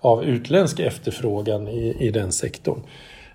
av 0.00 0.24
utländsk 0.24 0.80
efterfrågan 0.80 1.68
i, 1.68 1.96
i 2.00 2.10
den 2.10 2.32
sektorn. 2.32 2.80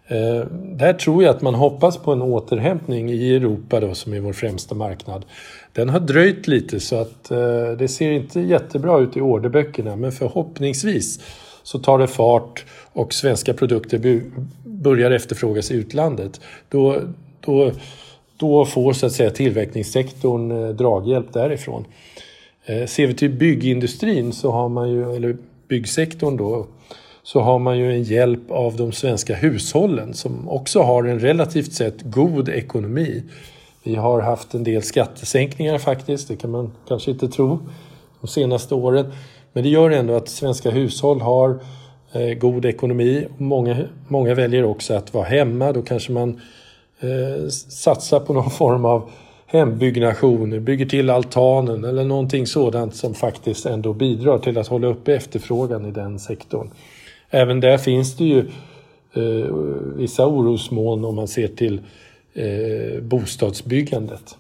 Eh, 0.08 0.48
där 0.52 0.94
tror 0.94 1.24
jag 1.24 1.36
att 1.36 1.42
man 1.42 1.56
hoppas 1.56 1.98
på 1.98 2.12
en 2.12 2.22
återhämtning 2.22 3.10
i 3.10 3.36
Europa 3.36 3.80
då 3.80 3.96
som 3.96 4.14
är 4.14 4.20
vår 4.20 4.34
främsta 4.34 4.76
marknad. 4.76 5.26
Den 5.74 5.90
har 5.90 6.00
dröjt 6.00 6.48
lite 6.48 6.80
så 6.80 6.96
att 6.96 7.32
eh, 7.32 7.72
det 7.78 7.88
ser 7.88 8.12
inte 8.12 8.40
jättebra 8.40 9.00
ut 9.00 9.18
i 9.18 9.22
orderböckerna 9.22 9.96
men 9.96 10.12
förhoppningsvis 10.12 11.20
så 11.64 11.80
tar 11.80 12.00
det 12.00 12.08
fart 12.08 12.66
och 12.94 13.14
svenska 13.14 13.54
produkter 13.54 14.22
börjar 14.64 15.12
efterfrågas 15.12 15.72
i 15.72 15.76
utlandet. 15.76 16.42
Då, 16.70 17.00
då, 17.40 17.72
då 18.38 18.66
får 18.66 18.94
så 18.94 19.06
att 19.06 19.12
säga 19.12 19.30
tillverkningssektorn 19.30 20.52
eh, 20.52 20.70
draghjälp 20.70 21.34
därifrån. 21.34 21.86
Eh, 22.66 22.86
ser 22.86 23.08
vi 23.08 23.14
till 23.14 23.30
byggindustrin 23.30 24.34
så 24.34 24.52
har 24.52 24.70
man 24.70 24.92
ju, 24.92 25.16
eller 25.16 25.38
byggsektorn 25.68 26.38
då, 26.38 26.68
så 27.24 27.40
har 27.40 27.60
man 27.60 27.78
ju 27.78 27.92
en 27.92 28.04
hjälp 28.04 28.52
av 28.52 28.76
de 28.76 28.92
svenska 28.92 29.36
hushållen 29.36 30.14
som 30.14 30.50
också 30.50 30.82
har 30.82 31.04
en 31.04 31.20
relativt 31.20 31.74
sett 31.74 32.02
god 32.02 32.50
ekonomi. 32.50 33.24
Vi 33.84 33.96
har 33.96 34.22
haft 34.22 34.54
en 34.54 34.64
del 34.64 34.84
skattesänkningar 34.84 35.78
faktiskt, 35.78 36.28
det 36.28 36.36
kan 36.36 36.52
man 36.52 36.72
kanske 36.88 37.12
inte 37.12 37.28
tro, 37.28 37.60
de 38.22 38.28
senaste 38.28 38.76
åren. 38.76 39.12
Men 39.54 39.64
det 39.64 39.70
gör 39.70 39.90
ändå 39.90 40.16
att 40.16 40.30
svenska 40.30 40.72
hushåll 40.72 41.22
har 41.22 41.60
eh, 42.12 42.34
god 42.34 42.66
ekonomi. 42.66 43.28
Många, 43.38 43.78
många 44.08 44.34
väljer 44.34 44.64
också 44.64 44.94
att 44.94 45.14
vara 45.14 45.26
hemma. 45.26 45.72
Då 45.72 45.82
kanske 45.82 46.12
man 46.12 46.42
eh, 47.00 47.48
satsar 47.50 48.20
på 48.20 48.34
någon 48.34 48.50
form 48.50 48.86
av 48.86 49.10
hembyggnation, 49.54 50.64
bygger 50.64 50.86
till 50.86 51.10
altanen 51.10 51.84
eller 51.84 52.04
någonting 52.04 52.48
sådant 52.48 52.96
som 52.96 53.14
faktiskt 53.14 53.66
ändå 53.66 53.94
bidrar 53.94 54.38
till 54.38 54.58
att 54.58 54.68
hålla 54.68 54.88
uppe 54.88 55.16
efterfrågan 55.16 55.86
i 55.86 55.92
den 55.92 56.20
sektorn. 56.20 56.70
Även 57.30 57.60
där 57.60 57.78
finns 57.78 58.18
det 58.18 58.24
ju 58.24 58.40
eh, 59.14 59.56
vissa 59.96 60.28
orosmoln 60.28 61.06
om 61.06 61.16
man 61.16 61.28
ser 61.28 61.48
till 61.48 61.82
eh, 62.34 63.02
bostadsbyggandet. 63.02 64.38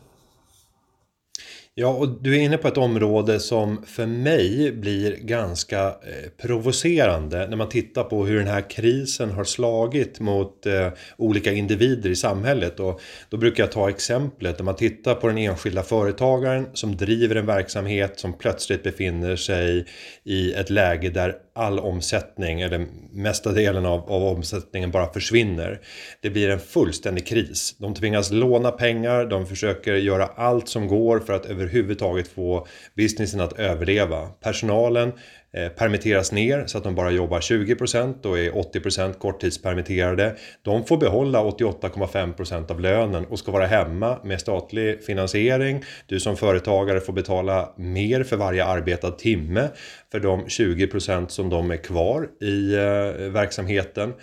Ja, 1.75 1.87
och 1.87 2.23
du 2.23 2.35
är 2.35 2.39
inne 2.39 2.57
på 2.57 2.67
ett 2.67 2.77
område 2.77 3.39
som 3.39 3.83
för 3.85 4.05
mig 4.05 4.71
blir 4.71 5.15
ganska 5.15 5.87
eh, 5.87 6.29
provocerande 6.41 7.47
när 7.47 7.57
man 7.57 7.69
tittar 7.69 8.03
på 8.03 8.25
hur 8.25 8.37
den 8.39 8.47
här 8.47 8.69
krisen 8.69 9.31
har 9.31 9.43
slagit 9.43 10.19
mot 10.19 10.65
eh, 10.65 10.87
olika 11.17 11.51
individer 11.51 12.09
i 12.09 12.15
samhället. 12.15 12.79
Och 12.79 13.01
då 13.29 13.37
brukar 13.37 13.63
jag 13.63 13.71
ta 13.71 13.89
exemplet 13.89 14.59
när 14.59 14.65
man 14.65 14.75
tittar 14.75 15.15
på 15.15 15.27
den 15.27 15.37
enskilda 15.37 15.83
företagaren 15.83 16.67
som 16.73 16.97
driver 16.97 17.35
en 17.35 17.45
verksamhet 17.45 18.19
som 18.19 18.33
plötsligt 18.33 18.83
befinner 18.83 19.35
sig 19.35 19.85
i 20.23 20.53
ett 20.53 20.69
läge 20.69 21.09
där 21.09 21.35
all 21.55 21.79
omsättning, 21.79 22.61
eller 22.61 22.87
mesta 23.11 23.51
delen 23.51 23.85
av, 23.85 24.11
av 24.11 24.23
omsättningen 24.23 24.91
bara 24.91 25.13
försvinner. 25.13 25.81
Det 26.21 26.29
blir 26.29 26.49
en 26.49 26.59
fullständig 26.59 27.27
kris. 27.27 27.75
De 27.77 27.93
tvingas 27.93 28.31
låna 28.31 28.71
pengar, 28.71 29.25
de 29.25 29.47
försöker 29.47 29.93
göra 29.93 30.25
allt 30.25 30.67
som 30.67 30.87
går 30.87 31.19
för 31.19 31.33
att 31.33 31.45
överhuvudtaget 31.45 32.27
få 32.27 32.67
businessen 32.95 33.41
att 33.41 33.59
överleva. 33.59 34.27
Personalen 34.27 35.11
Eh, 35.57 35.69
permitteras 35.69 36.31
ner 36.31 36.63
så 36.65 36.77
att 36.77 36.83
de 36.83 36.95
bara 36.95 37.11
jobbar 37.11 37.39
20% 37.39 38.25
och 38.25 38.39
är 38.39 38.51
80% 38.51 39.13
korttidspermitterade. 39.13 40.35
De 40.61 40.85
får 40.85 40.97
behålla 40.97 41.43
88,5% 41.43 42.71
av 42.71 42.79
lönen 42.79 43.25
och 43.25 43.39
ska 43.39 43.51
vara 43.51 43.65
hemma 43.65 44.17
med 44.23 44.41
statlig 44.41 45.03
finansiering. 45.03 45.83
Du 46.05 46.19
som 46.19 46.37
företagare 46.37 46.99
får 46.99 47.13
betala 47.13 47.69
mer 47.77 48.23
för 48.23 48.37
varje 48.37 48.65
arbetad 48.65 49.11
timme 49.11 49.69
för 50.11 50.19
de 50.19 50.45
20% 50.45 51.27
som 51.27 51.49
de 51.49 51.71
är 51.71 51.77
kvar 51.77 52.29
i 52.41 52.73
eh, 52.73 53.29
verksamheten. 53.31 54.13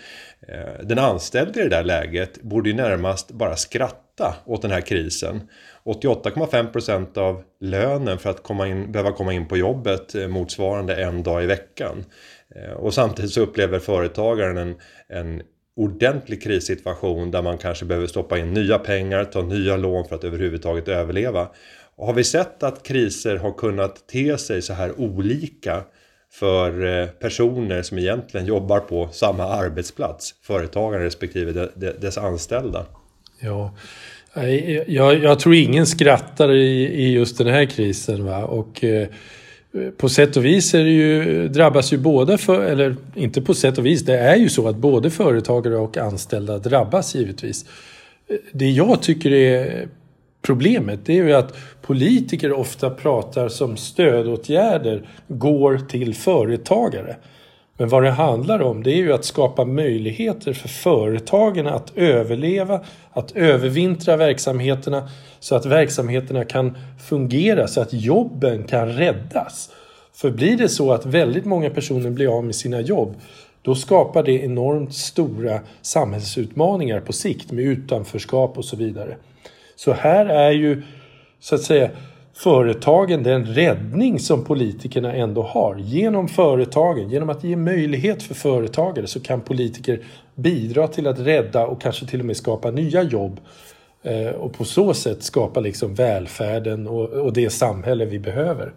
Eh, 0.47 0.83
den 0.83 0.99
anställde 0.99 1.59
i 1.59 1.63
det 1.63 1.69
där 1.69 1.83
läget 1.83 2.41
borde 2.41 2.69
ju 2.69 2.75
närmast 2.75 3.31
bara 3.31 3.55
skratta 3.55 4.35
åt 4.45 4.61
den 4.61 4.71
här 4.71 4.81
krisen. 4.81 5.41
88,5% 5.85 7.17
av 7.17 7.43
lönen 7.59 8.17
för 8.17 8.29
att 8.29 8.43
komma 8.43 8.67
in, 8.67 8.91
behöva 8.91 9.11
komma 9.11 9.33
in 9.33 9.47
på 9.47 9.57
jobbet 9.57 10.15
eh, 10.15 10.27
motsvarande 10.27 10.95
en 10.95 11.23
dag 11.23 11.43
i 11.43 11.45
veckan. 11.45 12.05
Eh, 12.55 12.71
och 12.71 12.93
samtidigt 12.93 13.31
så 13.31 13.41
upplever 13.41 13.79
företagaren 13.79 14.57
en, 14.57 14.75
en 15.09 15.41
ordentlig 15.75 16.43
krissituation 16.43 17.31
där 17.31 17.41
man 17.41 17.57
kanske 17.57 17.85
behöver 17.85 18.07
stoppa 18.07 18.37
in 18.37 18.53
nya 18.53 18.79
pengar, 18.79 19.25
ta 19.25 19.41
nya 19.41 19.77
lån 19.77 20.07
för 20.07 20.15
att 20.15 20.23
överhuvudtaget 20.23 20.87
överleva. 20.87 21.47
Och 21.95 22.07
har 22.07 22.13
vi 22.13 22.23
sett 22.23 22.63
att 22.63 22.83
kriser 22.83 23.35
har 23.35 23.51
kunnat 23.51 24.07
te 24.07 24.37
sig 24.37 24.61
så 24.61 24.73
här 24.73 24.99
olika 24.99 25.83
för 26.31 26.85
eh, 26.85 27.07
personer 27.07 27.81
som 27.81 27.97
egentligen 27.97 28.45
jobbar 28.45 28.79
på 28.79 29.09
samma 29.11 29.43
arbetsplats, 29.43 30.35
företagaren 30.41 31.03
respektive 31.03 31.69
dess 31.75 32.17
anställda? 32.17 32.85
Ja, 33.43 33.73
jag, 34.87 35.23
jag, 35.23 35.39
tror 35.39 35.55
ingen 35.55 35.85
skrattar 35.85 36.51
i, 36.51 36.83
i 36.83 37.11
just 37.11 37.37
den 37.37 37.47
här 37.47 37.65
krisen. 37.65 38.25
Va? 38.25 38.45
Och, 38.45 38.83
eh, 38.83 39.07
på 39.97 40.09
sätt 40.09 40.37
och 40.37 40.45
vis 40.45 40.73
är 40.73 40.83
det 40.83 40.89
ju, 40.89 41.47
drabbas 41.47 41.93
ju 41.93 41.97
båda, 41.97 42.37
för, 42.37 42.65
eller 42.65 42.95
inte 43.15 43.41
på 43.41 43.53
sätt 43.53 43.77
och 43.77 43.85
vis, 43.85 44.05
det 44.05 44.17
är 44.17 44.35
ju 44.35 44.49
så 44.49 44.67
att 44.67 44.75
både 44.75 45.09
företagare 45.09 45.77
och 45.77 45.97
anställda 45.97 46.57
drabbas 46.57 47.15
givetvis. 47.15 47.65
Det 48.51 48.69
jag 48.69 49.01
tycker 49.01 49.31
är 49.31 49.87
problemet 50.41 50.99
det 51.05 51.19
är 51.19 51.23
ju 51.23 51.33
att 51.33 51.57
politiker 51.81 52.51
ofta 52.51 52.89
pratar 52.89 53.49
som 53.49 53.77
stödåtgärder 53.77 55.09
går 55.27 55.81
till 55.89 56.15
företagare. 56.15 57.15
Men 57.81 57.89
vad 57.89 58.03
det 58.03 58.11
handlar 58.11 58.61
om 58.61 58.83
det 58.83 58.91
är 58.91 58.97
ju 58.97 59.13
att 59.13 59.25
skapa 59.25 59.65
möjligheter 59.65 60.53
för 60.53 60.67
företagen 60.67 61.67
att 61.67 61.97
överleva, 61.97 62.81
att 63.11 63.31
övervintra 63.31 64.17
verksamheterna 64.17 65.09
så 65.39 65.55
att 65.55 65.65
verksamheterna 65.65 66.45
kan 66.45 66.77
fungera, 67.07 67.67
så 67.67 67.81
att 67.81 67.93
jobben 67.93 68.63
kan 68.63 68.89
räddas. 68.89 69.71
För 70.13 70.31
blir 70.31 70.57
det 70.57 70.69
så 70.69 70.91
att 70.91 71.05
väldigt 71.05 71.45
många 71.45 71.69
personer 71.69 72.09
blir 72.09 72.37
av 72.37 72.43
med 72.43 72.55
sina 72.55 72.81
jobb 72.81 73.15
då 73.61 73.75
skapar 73.75 74.23
det 74.23 74.43
enormt 74.43 74.93
stora 74.93 75.59
samhällsutmaningar 75.81 76.99
på 76.99 77.13
sikt 77.13 77.51
med 77.51 77.65
utanförskap 77.65 78.57
och 78.57 78.65
så 78.65 78.75
vidare. 78.75 79.17
Så 79.75 79.93
här 79.93 80.25
är 80.25 80.51
ju 80.51 80.83
så 81.39 81.55
att 81.55 81.61
säga 81.61 81.89
företagen 82.43 83.23
den 83.23 83.45
räddning 83.45 84.19
som 84.19 84.43
politikerna 84.43 85.13
ändå 85.13 85.41
har. 85.41 85.75
Genom 85.77 86.27
företagen, 86.27 87.09
genom 87.09 87.29
att 87.29 87.43
ge 87.43 87.55
möjlighet 87.55 88.23
för 88.23 88.33
företagare 88.33 89.07
så 89.07 89.19
kan 89.19 89.41
politiker 89.41 90.03
bidra 90.35 90.87
till 90.87 91.07
att 91.07 91.19
rädda 91.19 91.65
och 91.65 91.81
kanske 91.81 92.05
till 92.05 92.19
och 92.19 92.25
med 92.25 92.37
skapa 92.37 92.71
nya 92.71 93.03
jobb 93.03 93.39
eh, 94.03 94.29
och 94.29 94.53
på 94.53 94.65
så 94.65 94.93
sätt 94.93 95.23
skapa 95.23 95.59
liksom 95.59 95.95
välfärden 95.95 96.87
och, 96.87 97.33
det 97.33 97.49
samhälle 97.49 98.05
vi 98.05 98.19
behöver. 98.19 98.73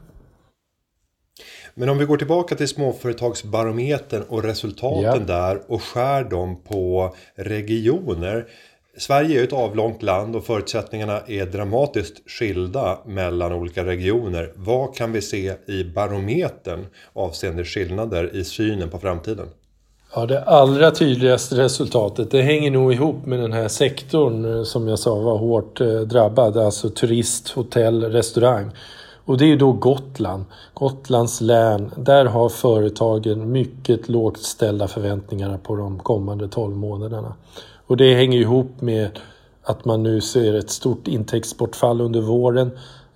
Men 1.74 1.88
om 1.88 1.98
vi 1.98 2.04
går 2.04 2.16
tillbaka 2.16 2.54
till 2.54 2.68
småföretagsbarometern 2.68 4.22
och 4.28 4.42
resultaten 4.42 5.24
ja. 5.28 5.34
där 5.34 5.60
och 5.66 5.82
skär 5.82 6.24
dem 6.24 6.62
på 6.62 7.14
regioner. 7.34 8.46
Sverige 8.96 9.40
är 9.40 9.44
ett 9.44 9.52
avlångt 9.52 10.02
land 10.02 10.36
och 10.36 10.44
förutsättningarna 10.44 11.20
är 11.26 11.46
dramatiskt 11.46 12.30
skilda 12.30 12.98
mellan 13.06 13.52
olika 13.52 13.84
regioner. 13.84 14.52
Vad 14.54 14.94
kan 14.94 15.12
vi 15.12 15.22
se 15.22 15.54
i 15.66 15.84
barometern 15.84 16.86
avseende 17.12 17.64
skillnader 17.64 18.36
i 18.36 18.44
synen 18.44 18.90
på 18.90 18.98
framtiden? 18.98 19.46
Ja, 20.14 20.26
det 20.26 20.42
allra 20.42 20.90
tydligaste 20.90 21.56
resultatet 21.56 22.30
det 22.30 22.42
hänger 22.42 22.70
nog 22.70 22.92
ihop 22.92 23.26
med 23.26 23.38
den 23.38 23.52
här 23.52 23.68
sektorn 23.68 24.58
eh, 24.58 24.62
som 24.62 24.88
jag 24.88 24.98
sa 24.98 25.14
var 25.14 25.38
hårt 25.38 25.80
eh, 25.80 26.00
drabbad, 26.00 26.56
alltså 26.56 26.90
turist, 26.90 27.48
hotell, 27.48 28.04
restaurang. 28.04 28.70
Och 29.24 29.38
det 29.38 29.52
är 29.52 29.56
då 29.56 29.72
Gotland, 29.72 30.44
Gotlands 30.74 31.40
län. 31.40 31.90
Där 31.96 32.24
har 32.24 32.48
företagen 32.48 33.52
mycket 33.52 34.08
lågt 34.08 34.38
ställda 34.38 34.88
förväntningar 34.88 35.58
på 35.58 35.76
de 35.76 35.98
kommande 35.98 36.48
12 36.48 36.76
månaderna. 36.76 37.34
Och 37.86 37.96
det 37.96 38.14
hänger 38.14 38.38
ihop 38.38 38.80
med 38.80 39.18
att 39.62 39.84
man 39.84 40.02
nu 40.02 40.20
ser 40.20 40.54
ett 40.54 40.70
stort 40.70 41.08
intäktsbortfall 41.08 42.00
under 42.00 42.20
våren. 42.20 42.70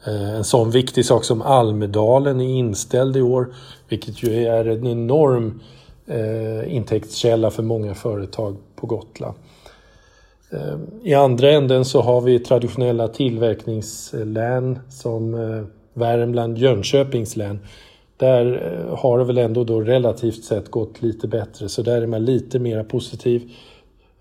Eh, 0.07 0.35
en 0.35 0.45
sån 0.45 0.71
viktig 0.71 1.05
sak 1.05 1.25
som 1.25 1.43
Almedalen 1.43 2.41
är 2.41 2.49
inställd 2.49 3.17
i 3.17 3.23
år, 3.23 3.55
vilket 3.89 4.23
ju 4.23 4.47
är 4.47 4.65
en 4.65 4.87
enorm 4.87 5.61
eh, 6.07 6.75
intäktskälla 6.75 7.51
för 7.51 7.63
många 7.63 7.95
företag 7.95 8.57
på 8.77 8.87
Gotland. 8.87 9.35
Eh, 10.51 10.79
I 11.03 11.15
andra 11.15 11.51
änden 11.51 11.85
så 11.85 12.01
har 12.01 12.21
vi 12.21 12.39
traditionella 12.39 13.09
tillverkningslän 13.09 14.79
som 14.89 15.37
Värmland, 15.95 16.59
Jönköpings 16.59 17.37
län. 17.37 17.61
Där 18.17 18.77
har 18.97 19.19
det 19.19 19.25
väl 19.25 19.39
ändå 19.39 19.65
då 19.65 19.81
relativt 19.81 20.45
sett 20.45 20.71
gått 20.71 21.03
lite 21.03 21.29
bättre 21.29 21.69
så 21.69 21.83
där 21.83 22.03
är 22.03 22.07
man 22.07 22.25
lite 22.25 22.59
mer 22.59 22.83
positiv. 22.83 23.51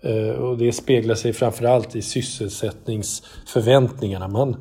Eh, 0.00 0.30
och 0.30 0.58
det 0.58 0.72
speglar 0.72 1.14
sig 1.14 1.32
framförallt 1.32 1.96
i 1.96 2.02
sysselsättningsförväntningarna. 2.02 4.28
Man, 4.28 4.56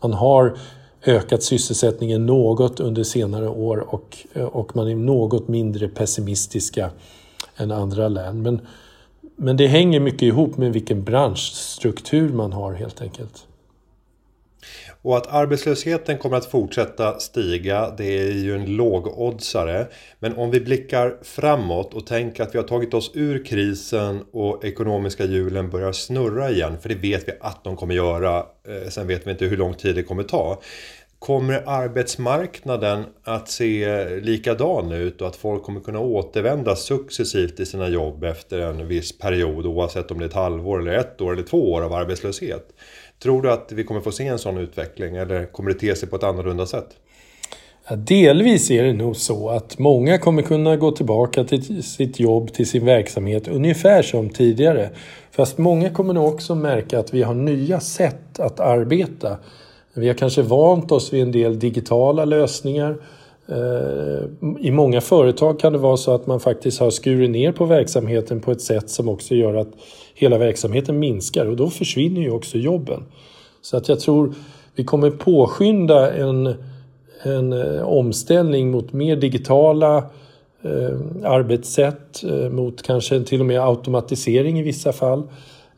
man 0.00 0.12
har 0.12 0.58
ökat 1.06 1.42
sysselsättningen 1.42 2.26
något 2.26 2.80
under 2.80 3.02
senare 3.02 3.48
år 3.48 3.94
och, 3.94 4.16
eh, 4.32 4.44
och 4.44 4.76
man 4.76 4.88
är 4.88 4.94
något 4.94 5.48
mindre 5.48 5.88
pessimistiska 5.88 6.90
än 7.56 7.70
andra 7.70 8.08
län. 8.08 8.42
Men, 8.42 8.60
men 9.36 9.56
det 9.56 9.66
hänger 9.66 10.00
mycket 10.00 10.22
ihop 10.22 10.56
med 10.56 10.72
vilken 10.72 11.04
branschstruktur 11.04 12.32
man 12.32 12.52
har 12.52 12.72
helt 12.72 13.02
enkelt. 13.02 13.46
Och 15.06 15.16
att 15.16 15.26
arbetslösheten 15.26 16.18
kommer 16.18 16.36
att 16.36 16.46
fortsätta 16.46 17.18
stiga, 17.18 17.94
det 17.98 18.18
är 18.18 18.32
ju 18.32 18.54
en 18.54 18.76
lågoddsare. 18.76 19.86
Men 20.18 20.36
om 20.36 20.50
vi 20.50 20.60
blickar 20.60 21.16
framåt 21.22 21.94
och 21.94 22.06
tänker 22.06 22.42
att 22.42 22.54
vi 22.54 22.58
har 22.58 22.66
tagit 22.66 22.94
oss 22.94 23.10
ur 23.14 23.44
krisen 23.44 24.24
och 24.32 24.64
ekonomiska 24.64 25.24
hjulen 25.24 25.70
börjar 25.70 25.92
snurra 25.92 26.50
igen, 26.50 26.78
för 26.80 26.88
det 26.88 26.94
vet 26.94 27.28
vi 27.28 27.32
att 27.40 27.64
de 27.64 27.76
kommer 27.76 27.94
göra, 27.94 28.38
eh, 28.38 28.88
sen 28.88 29.06
vet 29.06 29.26
vi 29.26 29.30
inte 29.30 29.44
hur 29.44 29.56
lång 29.56 29.74
tid 29.74 29.94
det 29.94 30.02
kommer 30.02 30.22
ta. 30.22 30.60
Kommer 31.18 31.62
arbetsmarknaden 31.66 33.04
att 33.24 33.48
se 33.48 34.08
likadan 34.20 34.92
ut 34.92 35.20
och 35.20 35.28
att 35.28 35.36
folk 35.36 35.62
kommer 35.62 35.80
kunna 35.80 36.00
återvända 36.00 36.76
successivt 36.76 37.60
i 37.60 37.66
sina 37.66 37.88
jobb 37.88 38.24
efter 38.24 38.58
en 38.58 38.88
viss 38.88 39.18
period 39.18 39.66
oavsett 39.66 40.10
om 40.10 40.18
det 40.18 40.24
är 40.24 40.28
ett 40.28 40.34
halvår 40.34 40.80
eller 40.80 40.92
ett 40.92 41.20
år 41.20 41.32
eller 41.32 41.42
två 41.42 41.72
år 41.72 41.82
av 41.82 41.92
arbetslöshet? 41.92 42.68
Tror 43.22 43.42
du 43.42 43.52
att 43.52 43.72
vi 43.72 43.84
kommer 43.84 44.00
få 44.00 44.12
se 44.12 44.26
en 44.26 44.38
sån 44.38 44.58
utveckling 44.58 45.16
eller 45.16 45.46
kommer 45.46 45.70
det 45.70 45.78
te 45.78 45.96
sig 45.96 46.08
på 46.08 46.16
ett 46.16 46.22
annorlunda 46.22 46.66
sätt? 46.66 46.88
Ja, 47.88 47.96
delvis 47.96 48.70
är 48.70 48.82
det 48.82 48.92
nog 48.92 49.16
så 49.16 49.50
att 49.50 49.78
många 49.78 50.18
kommer 50.18 50.42
kunna 50.42 50.76
gå 50.76 50.90
tillbaka 50.90 51.44
till 51.44 51.82
sitt 51.82 52.20
jobb, 52.20 52.52
till 52.52 52.68
sin 52.68 52.84
verksamhet 52.84 53.48
ungefär 53.48 54.02
som 54.02 54.30
tidigare. 54.30 54.90
Fast 55.30 55.58
många 55.58 55.90
kommer 55.90 56.14
nog 56.14 56.34
också 56.34 56.54
märka 56.54 56.98
att 56.98 57.14
vi 57.14 57.22
har 57.22 57.34
nya 57.34 57.80
sätt 57.80 58.40
att 58.40 58.60
arbeta. 58.60 59.36
Vi 59.94 60.08
har 60.08 60.14
kanske 60.14 60.42
vant 60.42 60.92
oss 60.92 61.12
vid 61.12 61.22
en 61.22 61.32
del 61.32 61.58
digitala 61.58 62.24
lösningar. 62.24 62.96
Eh, 63.48 64.24
I 64.60 64.70
många 64.70 65.00
företag 65.00 65.60
kan 65.60 65.72
det 65.72 65.78
vara 65.78 65.96
så 65.96 66.14
att 66.14 66.26
man 66.26 66.40
faktiskt 66.40 66.80
har 66.80 66.90
skurit 66.90 67.30
ner 67.30 67.52
på 67.52 67.64
verksamheten 67.64 68.40
på 68.40 68.52
ett 68.52 68.60
sätt 68.60 68.90
som 68.90 69.08
också 69.08 69.34
gör 69.34 69.54
att 69.54 69.68
hela 70.14 70.38
verksamheten 70.38 70.98
minskar 70.98 71.46
och 71.46 71.56
då 71.56 71.70
försvinner 71.70 72.20
ju 72.20 72.30
också 72.30 72.58
jobben. 72.58 73.04
Så 73.62 73.76
att 73.76 73.88
jag 73.88 74.00
tror 74.00 74.34
vi 74.74 74.84
kommer 74.84 75.10
påskynda 75.10 76.12
en, 76.12 76.54
en 77.22 77.52
eh, 77.52 77.82
omställning 77.82 78.70
mot 78.70 78.92
mer 78.92 79.16
digitala 79.16 79.96
eh, 80.62 80.98
arbetssätt, 81.24 82.24
eh, 82.24 82.50
mot 82.50 82.82
kanske 82.82 83.22
till 83.22 83.40
och 83.40 83.46
med 83.46 83.60
automatisering 83.60 84.58
i 84.58 84.62
vissa 84.62 84.92
fall. 84.92 85.22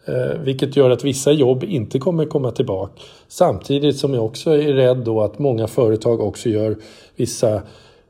Eh, 0.09 0.39
vilket 0.41 0.77
gör 0.77 0.91
att 0.91 1.05
vissa 1.05 1.33
jobb 1.33 1.65
inte 1.65 1.99
kommer 1.99 2.25
komma 2.25 2.51
tillbaka. 2.51 2.93
Samtidigt 3.29 3.97
som 3.97 4.15
jag 4.15 4.25
också 4.25 4.51
är 4.51 4.73
rädd 4.73 4.97
då 4.97 5.21
att 5.21 5.39
många 5.39 5.67
företag 5.67 6.21
också 6.21 6.49
gör 6.49 6.77
vissa 7.19 7.55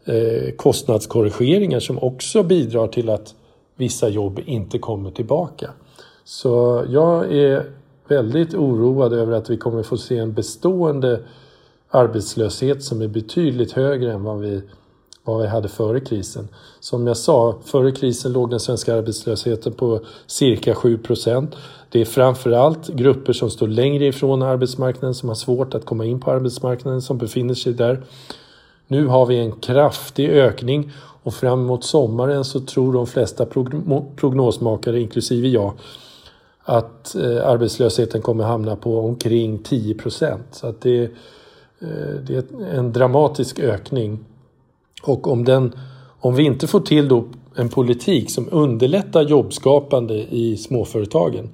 eh, 0.05 0.55
kostnadskorrigeringar 0.57 1.81
som 1.81 1.99
också 1.99 2.42
bidrar 2.42 2.88
till 2.88 3.11
att 3.11 3.35
vissa 3.77 4.09
jobb 4.09 4.40
inte 4.47 4.79
kommer 4.79 5.11
tillbaka. 5.11 5.71
Så 6.25 6.85
jag 6.88 7.33
är 7.33 7.64
väldigt 8.09 8.55
oroad 8.55 9.12
över 9.12 9.33
att 9.33 9.51
vi 9.51 9.57
kommer 9.57 9.83
få 9.83 9.97
se 9.97 10.18
en 10.18 10.33
bestående 10.33 11.21
arbetslöshet 11.90 12.85
som 12.85 13.03
är 13.03 13.09
betydligt 13.09 13.73
högre 13.73 14.12
än 14.12 14.23
vad 14.23 14.40
vi, 14.40 14.62
vad 15.25 15.42
vi 15.42 15.47
hade 15.47 15.68
före 15.68 16.01
krisen. 16.01 16.49
Som 16.81 17.07
jag 17.07 17.16
sa, 17.16 17.59
före 17.64 17.92
krisen 17.92 18.33
låg 18.33 18.51
den 18.51 18.61
svenska 18.61 18.94
arbetslösheten 18.94 19.73
på 19.73 20.01
cirka 20.27 20.75
7 20.75 20.99
procent. 20.99 21.57
Det 21.90 22.01
är 22.01 22.05
framförallt 22.05 22.88
grupper 22.88 23.33
som 23.33 23.51
står 23.51 23.68
längre 23.68 24.07
ifrån 24.07 24.42
arbetsmarknaden 24.42 25.14
som 25.14 25.29
har 25.29 25.37
svårt 25.37 25.75
att 25.75 25.85
komma 25.85 26.05
in 26.05 26.21
på 26.21 26.31
arbetsmarknaden 26.31 27.03
som 27.03 27.18
befinner 27.18 27.55
sig 27.55 27.73
där. 27.73 28.03
Nu 28.88 29.07
har 29.07 29.27
vi 29.27 29.38
en 29.38 29.53
kraftig 29.53 30.29
ökning 30.29 30.90
och 31.22 31.35
fram 31.35 31.64
mot 31.64 31.85
sommaren 31.85 32.44
så 32.44 32.61
tror 32.61 32.92
de 32.92 33.07
flesta 33.07 33.46
prognosmakare, 34.16 35.01
inklusive 35.01 35.48
jag, 35.48 35.72
att 36.62 37.14
eh, 37.14 37.48
arbetslösheten 37.48 38.22
kommer 38.22 38.44
hamna 38.44 38.77
på 38.77 39.01
omkring 39.01 39.59
10 39.59 39.94
procent. 39.94 40.46
Så 40.51 40.66
att 40.66 40.81
det, 40.81 41.03
eh, 41.03 42.14
det 42.27 42.37
är 42.37 42.44
en 42.74 42.92
dramatisk 42.92 43.59
ökning. 43.59 44.18
Och 45.03 45.29
om, 45.29 45.44
den, 45.44 45.72
om 46.20 46.35
vi 46.35 46.42
inte 46.42 46.66
får 46.66 46.81
till 46.81 47.09
då 47.09 47.24
en 47.55 47.68
politik 47.68 48.31
som 48.31 48.48
underlättar 48.53 49.22
jobbskapande 49.22 50.14
i 50.14 50.57
småföretagen, 50.57 51.48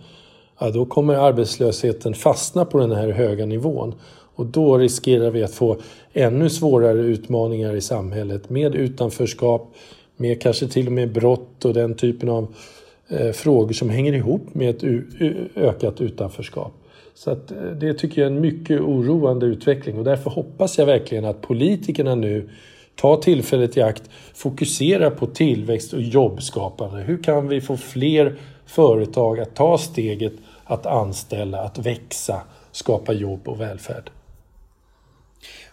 ja, 0.59 0.71
då 0.71 0.87
kommer 0.87 1.15
arbetslösheten 1.15 2.15
fastna 2.15 2.65
på 2.65 2.79
den 2.79 2.93
här 2.93 3.09
höga 3.09 3.47
nivån. 3.47 3.95
Och 4.35 4.47
då 4.47 4.79
riskerar 4.79 5.31
vi 5.31 5.43
att 5.43 5.55
få 5.55 5.77
ännu 6.13 6.51
svårare 6.51 7.01
utmaningar 7.01 7.77
i 7.77 7.81
samhället 7.81 8.51
med 8.51 8.75
utanförskap, 8.75 9.75
med 10.17 10.43
kanske 10.43 10.69
till 10.69 10.87
och 10.87 10.93
med 10.93 11.13
brott 11.13 11.65
och 11.65 11.75
den 11.75 11.95
typen 11.95 12.29
av 12.29 12.55
eh, 13.09 13.31
frågor 13.31 13.73
som 13.73 13.91
hänger 13.91 14.13
ihop 14.13 14.55
med 14.55 14.71
ett 14.71 14.85
ökat 15.57 16.01
utanförskap. 16.01 16.73
Så 17.15 17.31
att, 17.31 17.51
eh, 17.51 17.57
det 17.57 17.95
tycker 17.95 18.23
jag 18.23 18.31
är 18.31 18.37
en 18.37 18.41
mycket 18.41 18.81
oroande 18.81 19.47
utveckling 19.47 19.99
och 19.99 20.05
därför 20.05 20.31
hoppas 20.31 20.79
jag 20.79 20.87
verkligen 20.87 21.25
att 21.25 21.41
politikerna 21.41 22.15
nu 22.15 22.49
tar 22.97 23.17
tillfället 23.17 23.77
i 23.77 23.83
akt, 23.83 24.03
fokuserar 24.35 25.11
på 25.11 25.27
tillväxt 25.27 25.93
och 25.93 26.03
jobbskapande. 26.03 27.03
Hur 27.03 27.23
kan 27.23 27.49
vi 27.49 27.61
få 27.61 27.77
fler 27.77 28.37
företag 28.67 29.41
att 29.41 29.55
ta 29.55 29.79
steget 29.79 30.33
att 30.65 30.87
anställa, 30.87 31.61
att 31.61 31.79
växa, 31.79 32.41
skapa 32.73 33.13
jobb 33.13 33.49
och 33.49 33.61
välfärd? 33.61 34.11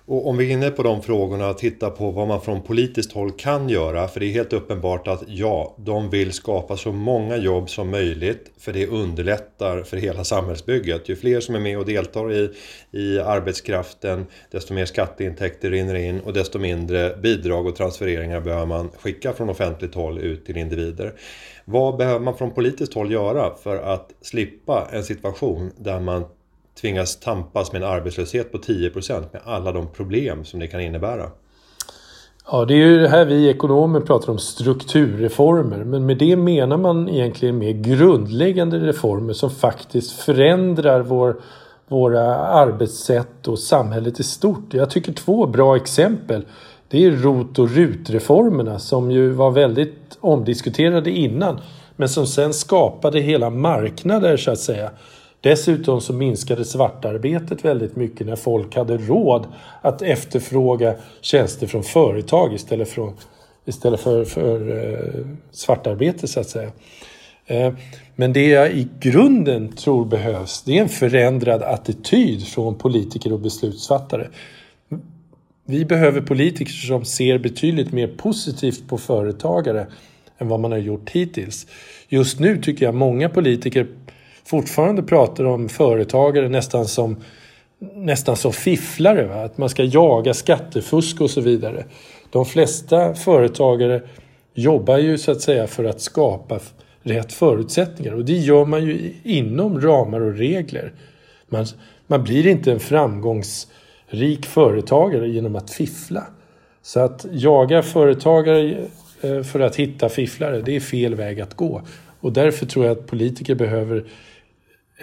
Och 0.06 0.28
om 0.28 0.38
vi 0.38 0.50
är 0.50 0.54
inne 0.54 0.70
på 0.70 0.84
de 0.84 1.02
frågorna 1.02 1.50
och 1.50 1.58
tittar 1.58 1.90
på 1.90 2.12
vad 2.12 2.28
man 2.28 2.42
från 2.42 2.62
politiskt 2.62 3.12
håll 3.12 3.32
kan 3.32 3.70
göra. 3.70 4.08
För 4.08 4.20
det 4.20 4.26
är 4.26 4.32
helt 4.32 4.54
uppenbart 4.54 5.08
att 5.08 5.24
ja, 5.28 5.76
de 5.78 6.10
vill 6.10 6.34
skapa 6.34 6.78
så 6.78 6.92
många 6.92 7.38
jobb 7.38 7.70
som 7.70 7.90
möjligt. 7.90 8.52
För 8.58 8.74
det 8.74 8.88
underlättar 8.88 9.84
för 9.84 9.98
hela 9.98 10.24
samhällsbygget. 10.24 11.10
Ju 11.10 11.16
fler 11.16 11.40
som 11.40 11.56
är 11.56 11.60
med 11.60 11.78
och 11.78 11.86
deltar 11.86 12.32
i, 12.32 12.52
i 12.92 13.20
arbetskraften, 13.20 14.26
desto 14.52 14.74
mer 14.74 14.86
skatteintäkter 14.86 15.70
rinner 15.70 15.96
in 15.96 16.20
och 16.20 16.34
desto 16.34 16.60
mindre 16.60 17.18
bidrag 17.18 17.66
och 17.68 17.76
transfereringar 17.76 18.42
behöver 18.42 18.66
man 18.66 18.90
skicka 19.00 19.34
från 19.34 19.50
offentligt 19.50 19.96
håll 19.96 20.18
ut 20.18 20.46
till 20.46 20.58
individer. 20.58 21.14
Vad 21.66 21.98
behöver 21.98 22.20
man 22.20 22.38
från 22.38 22.52
politiskt 22.52 22.94
håll 22.94 23.12
göra 23.12 23.56
för 23.56 23.78
att 23.78 24.12
slippa 24.22 24.88
en 24.92 25.04
situation 25.04 25.72
där 25.78 26.00
man 26.00 26.26
tvingas 26.82 27.20
tampas 27.20 27.72
med 27.72 27.84
en 27.84 27.90
arbetslöshet 27.90 28.52
på 28.52 28.58
10% 28.58 29.24
med 29.32 29.42
alla 29.46 29.72
de 29.72 29.88
problem 29.88 30.46
som 30.46 30.60
det 30.60 30.68
kan 30.68 30.82
innebära. 30.82 31.30
Ja, 32.52 32.66
det 32.66 32.74
är 32.74 32.78
ju 32.78 33.00
det 33.00 33.10
här 33.10 33.26
vi 33.26 33.50
ekonomer 33.50 34.00
pratar 34.00 34.32
om 34.32 34.40
strukturreformer. 34.40 35.84
Men 35.84 36.06
med 36.06 36.18
det 36.18 36.36
menar 36.36 36.78
man 36.78 37.10
egentligen 37.10 37.58
mer 37.58 37.72
grundläggande 37.72 38.80
reformer 38.80 39.34
som 39.34 39.50
faktiskt 39.50 40.12
förändrar 40.12 41.02
vår, 41.02 41.42
våra 41.88 42.36
arbetssätt 42.36 43.48
och 43.48 43.60
samhället 43.60 44.20
i 44.20 44.24
stort. 44.24 44.74
Jag 44.74 44.90
tycker 44.90 45.14
två 45.14 45.48
bra 45.48 45.76
exempel 45.76 46.46
det 46.92 47.06
är 47.06 47.12
ROT 47.12 47.60
och 47.60 47.70
RUT-reformerna 47.70 48.80
som 48.80 49.12
ju 49.12 49.30
var 49.30 49.52
väldigt 49.52 50.18
omdiskuterade 50.20 51.12
innan 51.12 51.60
men 51.96 52.10
som 52.10 52.28
sen 52.28 52.54
skapade 52.54 53.20
hela 53.20 53.50
marknader 53.50 54.38
så 54.38 54.52
att 54.52 54.60
säga 54.60 54.92
Dessutom 55.42 56.02
så 56.02 56.14
minskade 56.14 56.66
svartarbetet 56.66 57.66
väldigt 57.66 57.96
mycket 57.96 58.28
när 58.28 58.36
folk 58.36 58.76
hade 58.76 58.98
råd 58.98 59.48
att 59.82 60.02
efterfråga 60.02 60.96
tjänster 61.22 61.68
från 61.68 61.84
företag 61.84 62.54
istället, 62.54 62.90
från, 62.90 63.14
istället 63.66 64.00
för, 64.00 64.26
för 64.26 64.84
eh, 64.84 65.26
svartarbete 65.52 66.28
så 66.28 66.40
att 66.40 66.50
säga. 66.50 66.72
Eh, 67.46 67.74
men 68.16 68.34
det 68.34 68.48
jag 68.48 68.72
i 68.72 68.88
grunden 69.00 69.72
tror 69.72 70.06
behövs 70.06 70.64
det 70.64 70.78
är 70.78 70.82
en 70.82 70.90
förändrad 70.90 71.64
attityd 71.64 72.48
från 72.48 72.76
politiker 72.76 73.34
och 73.34 73.40
beslutsfattare. 73.40 74.28
Vi 75.66 75.86
behöver 75.86 76.22
politiker 76.22 76.72
som 76.72 77.06
ser 77.06 77.38
betydligt 77.38 77.92
mer 77.92 78.08
positivt 78.08 78.88
på 78.88 78.98
företagare 78.98 79.88
än 80.38 80.48
vad 80.48 80.60
man 80.60 80.72
har 80.72 80.80
gjort 80.80 81.10
hittills. 81.10 81.68
Just 82.10 82.40
nu 82.40 82.58
tycker 82.58 82.86
jag 82.86 82.96
många 82.96 83.30
politiker 83.30 83.88
fortfarande 84.52 85.04
pratar 85.04 85.44
om 85.44 85.70
företagare 85.70 86.50
nästan 86.50 86.86
som 86.86 87.18
nästan 87.96 88.36
som 88.36 88.54
fifflare. 88.54 89.26
Va? 89.26 89.44
Att 89.44 89.58
man 89.58 89.70
ska 89.70 89.84
jaga 89.84 90.34
skattefusk 90.34 91.22
och 91.22 91.30
så 91.30 91.42
vidare. 91.42 91.86
De 92.30 92.46
flesta 92.46 93.14
företagare 93.14 94.02
jobbar 94.54 94.98
ju 94.98 95.18
så 95.18 95.32
att 95.32 95.42
säga 95.42 95.68
för 95.68 95.86
att 95.86 96.02
skapa 96.02 96.60
rätt 97.04 97.34
förutsättningar 97.34 98.14
och 98.14 98.26
det 98.26 98.34
gör 98.34 98.66
man 98.66 98.86
ju 98.86 99.14
inom 99.24 99.82
ramar 99.82 100.22
och 100.22 100.34
regler. 100.34 100.94
Man, 101.50 101.66
man 102.08 102.24
blir 102.24 102.48
inte 102.48 102.72
en 102.72 102.80
framgångsrik 102.80 104.46
företagare 104.46 105.30
genom 105.30 105.56
att 105.56 105.72
fiffla. 105.72 106.24
Så 106.82 107.00
att 107.00 107.26
jaga 107.32 107.84
företagare 107.84 108.88
eh, 109.22 109.44
för 109.44 109.60
att 109.60 109.76
hitta 109.76 110.10
fifflare, 110.10 110.62
det 110.62 110.76
är 110.76 110.80
fel 110.80 111.16
väg 111.16 111.42
att 111.42 111.54
gå. 111.54 111.82
Och 112.20 112.34
därför 112.34 112.66
tror 112.66 112.86
jag 112.86 112.98
att 112.98 113.08
politiker 113.08 113.56
behöver 113.56 114.06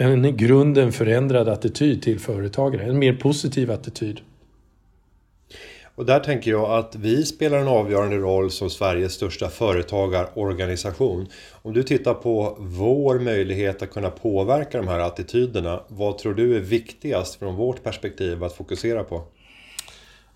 en 0.01 0.25
i 0.25 0.33
grunden 0.33 0.93
förändrad 0.93 1.49
attityd 1.49 2.03
till 2.03 2.21
företagare, 2.21 2.83
en 2.83 2.99
mer 2.99 3.13
positiv 3.13 3.71
attityd. 3.71 4.21
Och 5.95 6.07
där 6.07 6.21
tänker 6.21 6.51
jag 6.51 6.71
att 6.71 6.97
vi 6.97 7.25
spelar 7.25 7.59
en 7.59 7.69
avgörande 7.69 8.17
roll 8.17 8.51
som 8.51 8.71
Sveriges 8.71 9.13
största 9.13 9.49
företagarorganisation. 9.49 11.27
Om 11.63 11.73
du 11.73 11.83
tittar 11.83 12.15
på 12.15 12.57
vår 12.61 13.19
möjlighet 13.19 13.83
att 13.83 13.91
kunna 13.91 14.11
påverka 14.11 14.79
de 14.79 14.89
här 14.89 14.99
attityderna, 14.99 15.81
vad 15.89 16.19
tror 16.19 16.35
du 16.35 16.57
är 16.57 16.61
viktigast 16.61 17.35
från 17.35 17.55
vårt 17.55 17.83
perspektiv 17.83 18.45
att 18.45 18.53
fokusera 18.53 19.05
på? 19.05 19.23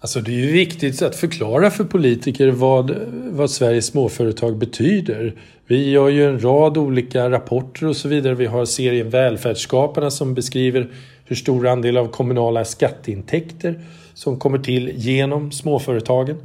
Alltså 0.03 0.21
det 0.21 0.31
är 0.31 0.47
ju 0.47 0.53
viktigt 0.53 1.03
att 1.03 1.17
förklara 1.17 1.71
för 1.71 1.85
politiker 1.85 2.49
vad, 2.49 2.91
vad 3.31 3.51
Sveriges 3.51 3.87
småföretag 3.87 4.59
betyder. 4.59 5.35
Vi 5.67 5.91
gör 5.91 6.09
ju 6.09 6.27
en 6.27 6.43
rad 6.43 6.77
olika 6.77 7.31
rapporter 7.31 7.87
och 7.87 7.97
så 7.97 8.09
vidare. 8.09 8.35
Vi 8.35 8.47
har 8.47 8.65
serien 8.65 9.11
Välfärdsskaparna 9.11 10.11
som 10.11 10.35
beskriver 10.35 10.91
hur 11.25 11.37
stor 11.37 11.67
andel 11.67 11.97
av 11.97 12.07
kommunala 12.07 12.65
skatteintäkter 12.65 13.81
som 14.15 14.39
kommer 14.39 14.59
till 14.59 14.93
genom 14.95 15.53
småföretagen. 15.53 16.37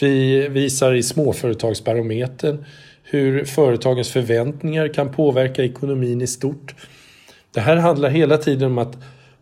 Vi 0.00 0.48
visar 0.48 0.94
i 0.94 1.02
Småföretagsbarometern 1.02 2.64
hur 3.02 3.44
företagens 3.44 4.08
förväntningar 4.08 4.88
kan 4.88 5.12
påverka 5.12 5.64
ekonomin 5.64 6.22
i 6.22 6.26
stort. 6.26 6.74
Det 7.54 7.60
här 7.60 7.76
handlar 7.76 8.10
hela 8.10 8.38
tiden 8.38 8.70
om 8.70 8.78
att 8.78 8.96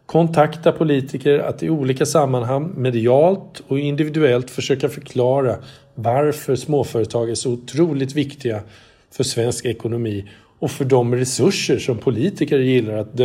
kontakta 0.07 0.73
politiker, 0.73 1.39
att 1.39 1.63
i 1.63 1.71
olika 1.71 2.07
sammanhang 2.07 2.73
medialt 2.77 3.63
och 3.69 3.79
individuellt 3.79 4.51
försöka 4.51 4.89
förklara 4.89 5.57
varför 5.95 6.57
småföretag 6.57 7.31
är 7.31 7.35
så 7.35 7.53
otroligt 7.53 8.15
viktiga 8.15 8.63
för 9.11 9.25
svensk 9.25 9.65
ekonomi 9.65 10.29
och 10.59 10.71
för 10.71 10.85
de 10.85 11.15
resurser 11.15 11.79
som 11.79 11.99
politiker 11.99 12.59
gillar 12.59 12.97
att 12.97 13.17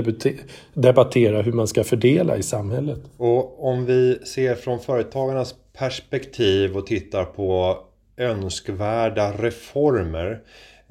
debattera 0.73 1.41
hur 1.41 1.51
man 1.51 1.67
ska 1.67 1.83
fördela 1.83 2.37
i 2.37 2.43
samhället. 2.43 2.99
Och 3.17 3.69
om 3.69 3.85
vi 3.85 4.19
ser 4.25 4.55
från 4.55 4.79
företagarnas 4.79 5.55
perspektiv 5.77 6.77
och 6.77 6.87
tittar 6.87 7.25
på 7.25 7.77
önskvärda 8.17 9.31
reformer. 9.31 10.39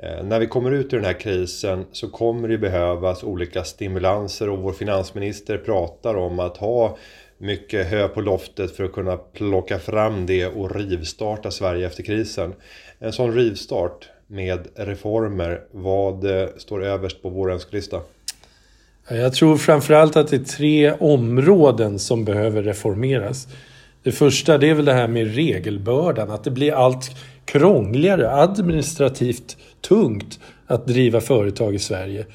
Eh, 0.03 0.25
när 0.25 0.41
vi 0.41 0.47
kommer 0.47 0.71
ut 0.71 0.93
ur 0.93 0.97
den 0.97 1.05
här 1.05 1.21
krisen 1.21 1.85
så 1.93 2.09
kommer 2.09 2.49
det 2.49 2.59
behövas 2.59 3.25
olika 3.25 3.65
stimulanser 3.65 4.49
och 4.49 4.59
vår 4.59 4.73
finansminister 4.73 5.59
pratar 5.59 6.15
om 6.15 6.41
att 6.41 6.57
ha 6.57 6.97
mycket 7.39 7.87
hö 7.87 8.09
på 8.09 8.21
loftet 8.21 8.77
för 8.77 8.85
att 8.85 8.93
kunna 8.93 9.17
plocka 9.17 9.79
fram 9.79 10.27
det 10.27 10.47
och 10.47 10.77
rivstarta 10.77 11.51
Sverige 11.51 11.87
efter 11.87 12.03
krisen. 12.03 12.55
En 12.99 13.13
sån 13.13 13.35
rivstart, 13.35 14.09
med 14.29 14.69
reformer. 14.75 15.61
Vad 15.71 16.41
eh, 16.41 16.49
står 16.57 16.85
överst 16.85 17.23
på 17.23 17.29
vår 17.29 17.53
önskelista? 17.53 18.01
Jag 19.09 19.33
tror 19.33 19.57
framförallt 19.57 20.17
att 20.17 20.29
det 20.29 20.37
är 20.37 20.45
tre 20.45 20.93
områden 20.93 21.99
som 21.99 22.25
behöver 22.25 22.63
reformeras. 22.63 23.49
Det 24.03 24.13
första 24.13 24.59
det 24.59 24.71
är 24.71 24.75
väl 24.75 24.85
det 24.85 24.93
här 24.93 25.09
med 25.09 25.35
regelbördan, 25.35 26.31
att 26.31 26.45
det 26.45 26.51
blir 26.51 26.73
allt 26.73 27.11
krångligare, 27.49 28.31
administrativt 28.31 29.57
tungt 29.81 30.41
att 30.67 30.87
driva 30.87 31.21
företag 31.21 31.75
i 31.75 31.79
Sverige. 31.79 32.27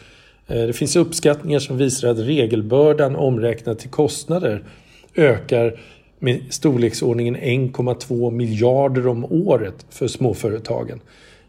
Eh, 0.48 0.68
det 0.68 0.74
finns 0.74 0.96
uppskattningar 0.96 1.60
som 1.60 1.78
visar 1.78 2.08
att 2.08 2.20
regelbördan 2.20 3.16
omräknat 3.16 3.80
till 3.80 3.90
kostnader 3.90 4.64
ökar 5.16 5.80
med 6.20 6.42
storleksordningen 6.50 7.38
1,2 7.38 8.32
miljarder 8.32 9.08
om 9.08 9.26
året 9.26 9.86
för 9.90 10.08
småföretagen. 10.08 11.00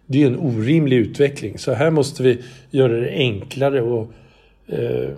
Det 0.07 0.23
är 0.23 0.27
en 0.27 0.39
orimlig 0.39 0.97
utveckling. 0.97 1.59
Så 1.59 1.73
här 1.73 1.91
måste 1.91 2.23
vi 2.23 2.43
göra 2.71 3.01
det 3.01 3.11
enklare 3.11 3.83
och 3.83 4.11
eh, 4.67 5.11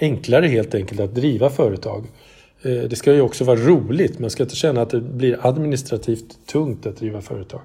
enklare 0.00 0.46
helt 0.46 0.74
enkelt 0.74 1.00
att 1.00 1.14
driva 1.14 1.50
företag. 1.50 2.06
Eh, 2.62 2.72
det 2.72 2.96
ska 2.96 3.12
ju 3.12 3.20
också 3.20 3.44
vara 3.44 3.60
roligt. 3.60 4.18
Man 4.18 4.30
ska 4.30 4.42
inte 4.42 4.56
känna 4.56 4.82
att 4.82 4.90
det 4.90 5.00
blir 5.00 5.46
administrativt 5.46 6.46
tungt 6.46 6.86
att 6.86 6.96
driva 6.96 7.20
företag. 7.20 7.60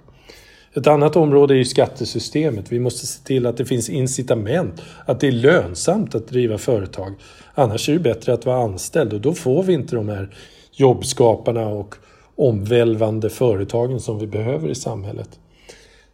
Ett 0.77 0.87
annat 0.87 1.15
område 1.15 1.53
är 1.53 1.57
ju 1.57 1.65
skattesystemet. 1.65 2.71
Vi 2.71 2.79
måste 2.79 3.07
se 3.07 3.23
till 3.23 3.45
att 3.45 3.57
det 3.57 3.65
finns 3.65 3.89
incitament, 3.89 4.81
att 5.05 5.19
det 5.19 5.27
är 5.27 5.31
lönsamt 5.31 6.15
att 6.15 6.27
driva 6.27 6.57
företag. 6.57 7.13
Annars 7.53 7.89
är 7.89 7.93
det 7.93 7.99
bättre 7.99 8.33
att 8.33 8.45
vara 8.45 8.63
anställd 8.63 9.13
och 9.13 9.21
då 9.21 9.33
får 9.33 9.63
vi 9.63 9.73
inte 9.73 9.95
de 9.95 10.09
här 10.09 10.29
jobbskaparna 10.71 11.67
och 11.67 11.95
omvälvande 12.35 13.29
företagen 13.29 13.99
som 13.99 14.19
vi 14.19 14.27
behöver 14.27 14.69
i 14.69 14.75
samhället. 14.75 15.29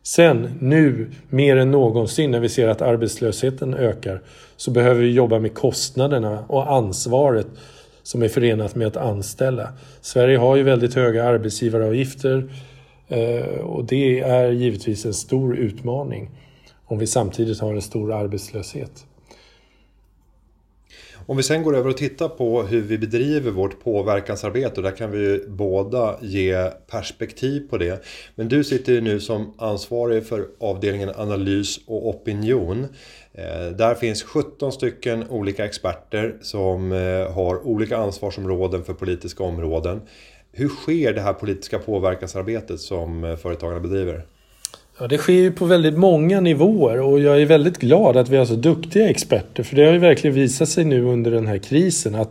Sen, 0.03 0.49
nu, 0.59 1.11
mer 1.29 1.57
än 1.57 1.71
någonsin 1.71 2.31
när 2.31 2.39
vi 2.39 2.49
ser 2.49 2.67
att 2.67 2.81
arbetslösheten 2.81 3.73
ökar 3.73 4.21
så 4.57 4.71
behöver 4.71 5.01
vi 5.01 5.11
jobba 5.11 5.39
med 5.39 5.53
kostnaderna 5.53 6.45
och 6.47 6.71
ansvaret 6.71 7.47
som 8.03 8.23
är 8.23 8.27
förenat 8.27 8.75
med 8.75 8.87
att 8.87 8.97
anställa. 8.97 9.69
Sverige 10.01 10.37
har 10.37 10.55
ju 10.55 10.63
väldigt 10.63 10.95
höga 10.95 11.23
arbetsgivaravgifter 11.23 12.49
Eh, 13.13 13.59
och 13.59 13.85
det 13.85 14.19
är 14.19 14.51
givetvis 14.51 15.05
en 15.05 15.13
stor 15.13 15.57
utmaning 15.57 16.29
om 16.85 16.99
vi 16.99 17.07
samtidigt 17.07 17.59
har 17.59 17.73
en 17.73 17.81
stor 17.81 18.13
arbetslöshet. 18.13 19.05
Om 21.25 21.37
vi 21.37 21.43
sen 21.43 21.63
går 21.63 21.75
över 21.75 21.89
och 21.89 21.97
tittar 21.97 22.29
på 22.29 22.63
hur 22.63 22.81
vi 22.81 22.97
bedriver 22.97 23.51
vårt 23.51 23.83
påverkansarbete. 23.83 24.75
Och 24.75 24.83
där 24.83 24.91
kan 24.91 25.11
vi 25.11 25.45
båda 25.47 26.17
ge 26.21 26.69
perspektiv 26.87 27.69
på 27.69 27.77
det. 27.77 28.03
Men 28.35 28.47
du 28.47 28.63
sitter 28.63 28.93
ju 28.93 29.01
nu 29.01 29.19
som 29.19 29.53
ansvarig 29.57 30.25
för 30.25 30.47
avdelningen 30.59 31.11
analys 31.15 31.79
och 31.87 32.09
opinion. 32.09 32.87
Eh, 33.33 33.75
där 33.77 33.95
finns 33.95 34.23
17 34.23 34.71
stycken 34.71 35.29
olika 35.29 35.65
experter 35.65 36.37
som 36.41 36.91
eh, 36.91 37.33
har 37.33 37.67
olika 37.67 37.97
ansvarsområden 37.97 38.83
för 38.83 38.93
politiska 38.93 39.43
områden. 39.43 40.01
Hur 40.55 40.69
sker 40.69 41.13
det 41.13 41.21
här 41.21 41.33
politiska 41.33 41.79
påverkansarbetet 41.79 42.79
som 42.79 43.23
eh, 43.23 43.35
företagarna 43.35 43.79
bedriver? 43.79 44.25
Ja, 44.99 45.07
det 45.07 45.17
sker 45.17 45.33
ju 45.33 45.51
på 45.51 45.65
väldigt 45.65 45.97
många 45.97 46.41
nivåer 46.41 47.01
och 47.01 47.19
jag 47.19 47.41
är 47.41 47.45
väldigt 47.45 47.77
glad 47.77 48.17
att 48.17 48.29
vi 48.29 48.37
har 48.37 48.45
så 48.45 48.55
duktiga 48.55 49.09
experter. 49.09 49.63
För 49.63 49.75
det 49.75 49.85
har 49.85 49.93
ju 49.93 49.99
verkligen 49.99 50.35
visat 50.35 50.69
sig 50.69 50.85
nu 50.85 51.03
under 51.03 51.31
den 51.31 51.47
här 51.47 51.57
krisen 51.57 52.15
att 52.15 52.29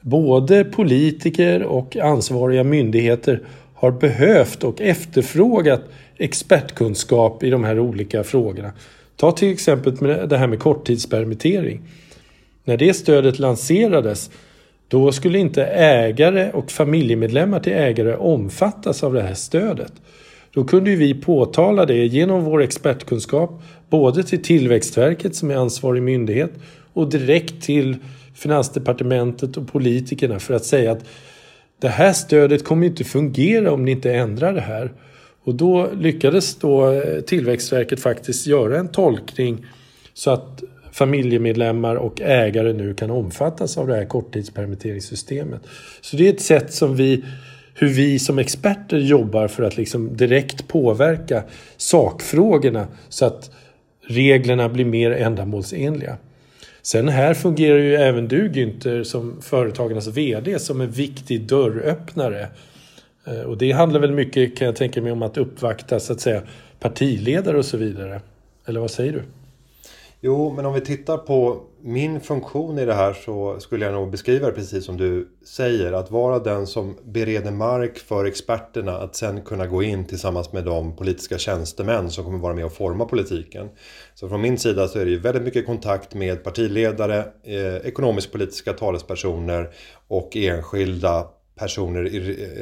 både 0.00 0.64
politiker 0.64 1.62
och 1.62 1.96
ansvariga 1.96 2.64
myndigheter 2.64 3.40
har 3.74 3.90
behövt 3.90 4.64
och 4.64 4.80
efterfrågat 4.80 5.82
expertkunskap 6.16 7.42
i 7.42 7.50
de 7.50 7.64
här 7.64 7.78
olika 7.78 8.24
frågorna. 8.24 8.72
Ta 9.16 9.32
till 9.32 9.52
exempel 9.52 9.96
det 10.28 10.36
här 10.36 10.46
med 10.46 10.60
korttidspermittering. 10.60 11.80
När 12.64 12.76
det 12.76 12.94
stödet 12.94 13.38
lanserades 13.38 14.30
då 14.92 15.12
skulle 15.12 15.38
inte 15.38 15.64
ägare 15.64 16.50
och 16.52 16.70
familjemedlemmar 16.70 17.60
till 17.60 17.72
ägare 17.72 18.16
omfattas 18.16 19.04
av 19.04 19.14
det 19.14 19.22
här 19.22 19.34
stödet. 19.34 19.92
Då 20.54 20.64
kunde 20.64 20.96
vi 20.96 21.14
påtala 21.14 21.86
det 21.86 22.06
genom 22.06 22.44
vår 22.44 22.62
expertkunskap 22.62 23.62
både 23.90 24.22
till 24.22 24.42
Tillväxtverket 24.42 25.34
som 25.34 25.50
är 25.50 25.56
ansvarig 25.56 26.02
myndighet 26.02 26.50
och 26.92 27.10
direkt 27.10 27.62
till 27.62 27.96
Finansdepartementet 28.34 29.56
och 29.56 29.72
politikerna 29.72 30.38
för 30.38 30.54
att 30.54 30.64
säga 30.64 30.92
att 30.92 31.04
det 31.80 31.88
här 31.88 32.12
stödet 32.12 32.64
kommer 32.64 32.86
inte 32.86 33.04
fungera 33.04 33.72
om 33.72 33.84
ni 33.84 33.90
inte 33.90 34.14
ändrar 34.14 34.52
det 34.52 34.60
här. 34.60 34.92
Och 35.44 35.54
då 35.54 35.88
lyckades 35.94 36.56
då 36.56 37.02
Tillväxtverket 37.26 38.00
faktiskt 38.00 38.46
göra 38.46 38.78
en 38.78 38.88
tolkning 38.88 39.66
så 40.14 40.30
att 40.30 40.62
familjemedlemmar 40.92 41.96
och 41.96 42.20
ägare 42.20 42.72
nu 42.72 42.94
kan 42.94 43.10
omfattas 43.10 43.78
av 43.78 43.86
det 43.86 43.94
här 43.94 44.04
korttidspermitteringssystemet. 44.04 45.62
Så 46.00 46.16
det 46.16 46.28
är 46.28 46.32
ett 46.32 46.40
sätt 46.40 46.72
som 46.72 46.96
vi 46.96 47.24
hur 47.74 47.88
vi 47.88 48.18
som 48.18 48.38
experter 48.38 48.98
jobbar 48.98 49.48
för 49.48 49.62
att 49.62 49.76
liksom 49.76 50.16
direkt 50.16 50.68
påverka 50.68 51.42
sakfrågorna 51.76 52.88
så 53.08 53.24
att 53.26 53.50
reglerna 54.06 54.68
blir 54.68 54.84
mer 54.84 55.10
ändamålsenliga. 55.10 56.16
Sen 56.82 57.08
här 57.08 57.34
fungerar 57.34 57.78
ju 57.78 57.94
även 57.94 58.28
du 58.28 58.48
Günther 58.48 59.04
som 59.04 59.42
företagarnas 59.42 60.06
VD 60.06 60.58
som 60.58 60.80
en 60.80 60.90
viktig 60.90 61.46
dörröppnare. 61.46 62.48
Eh, 63.26 63.40
och 63.40 63.58
det 63.58 63.72
handlar 63.72 64.00
väl 64.00 64.12
mycket 64.12 64.58
kan 64.58 64.66
jag 64.66 64.76
tänka 64.76 65.02
mig 65.02 65.12
om 65.12 65.22
att 65.22 65.36
uppvakta 65.36 66.00
så 66.00 66.12
att 66.12 66.20
säga 66.20 66.42
partiledare 66.80 67.58
och 67.58 67.64
så 67.64 67.76
vidare. 67.76 68.20
Eller 68.66 68.80
vad 68.80 68.90
säger 68.90 69.12
du? 69.12 69.22
Jo, 70.24 70.52
men 70.52 70.66
om 70.66 70.74
vi 70.74 70.80
tittar 70.80 71.18
på 71.18 71.62
min 71.80 72.20
funktion 72.20 72.78
i 72.78 72.84
det 72.84 72.94
här 72.94 73.12
så 73.12 73.60
skulle 73.60 73.84
jag 73.84 73.94
nog 73.94 74.10
beskriva 74.10 74.46
det 74.46 74.52
precis 74.52 74.84
som 74.84 74.96
du 74.96 75.28
säger. 75.46 75.92
Att 75.92 76.10
vara 76.10 76.38
den 76.38 76.66
som 76.66 76.96
bereder 77.04 77.50
mark 77.50 77.98
för 77.98 78.24
experterna 78.24 78.92
att 78.92 79.16
sen 79.16 79.42
kunna 79.42 79.66
gå 79.66 79.82
in 79.82 80.04
tillsammans 80.04 80.52
med 80.52 80.64
de 80.64 80.96
politiska 80.96 81.38
tjänstemän 81.38 82.10
som 82.10 82.24
kommer 82.24 82.38
vara 82.38 82.54
med 82.54 82.64
och 82.64 82.72
forma 82.72 83.04
politiken. 83.04 83.68
Så 84.14 84.28
från 84.28 84.40
min 84.40 84.58
sida 84.58 84.88
så 84.88 84.98
är 84.98 85.04
det 85.04 85.10
ju 85.10 85.18
väldigt 85.18 85.42
mycket 85.42 85.66
kontakt 85.66 86.14
med 86.14 86.44
partiledare, 86.44 87.24
eh, 87.44 87.76
ekonomisk-politiska 87.76 88.72
talespersoner 88.72 89.70
och 90.08 90.36
enskilda 90.36 91.26
personer, 91.54 92.02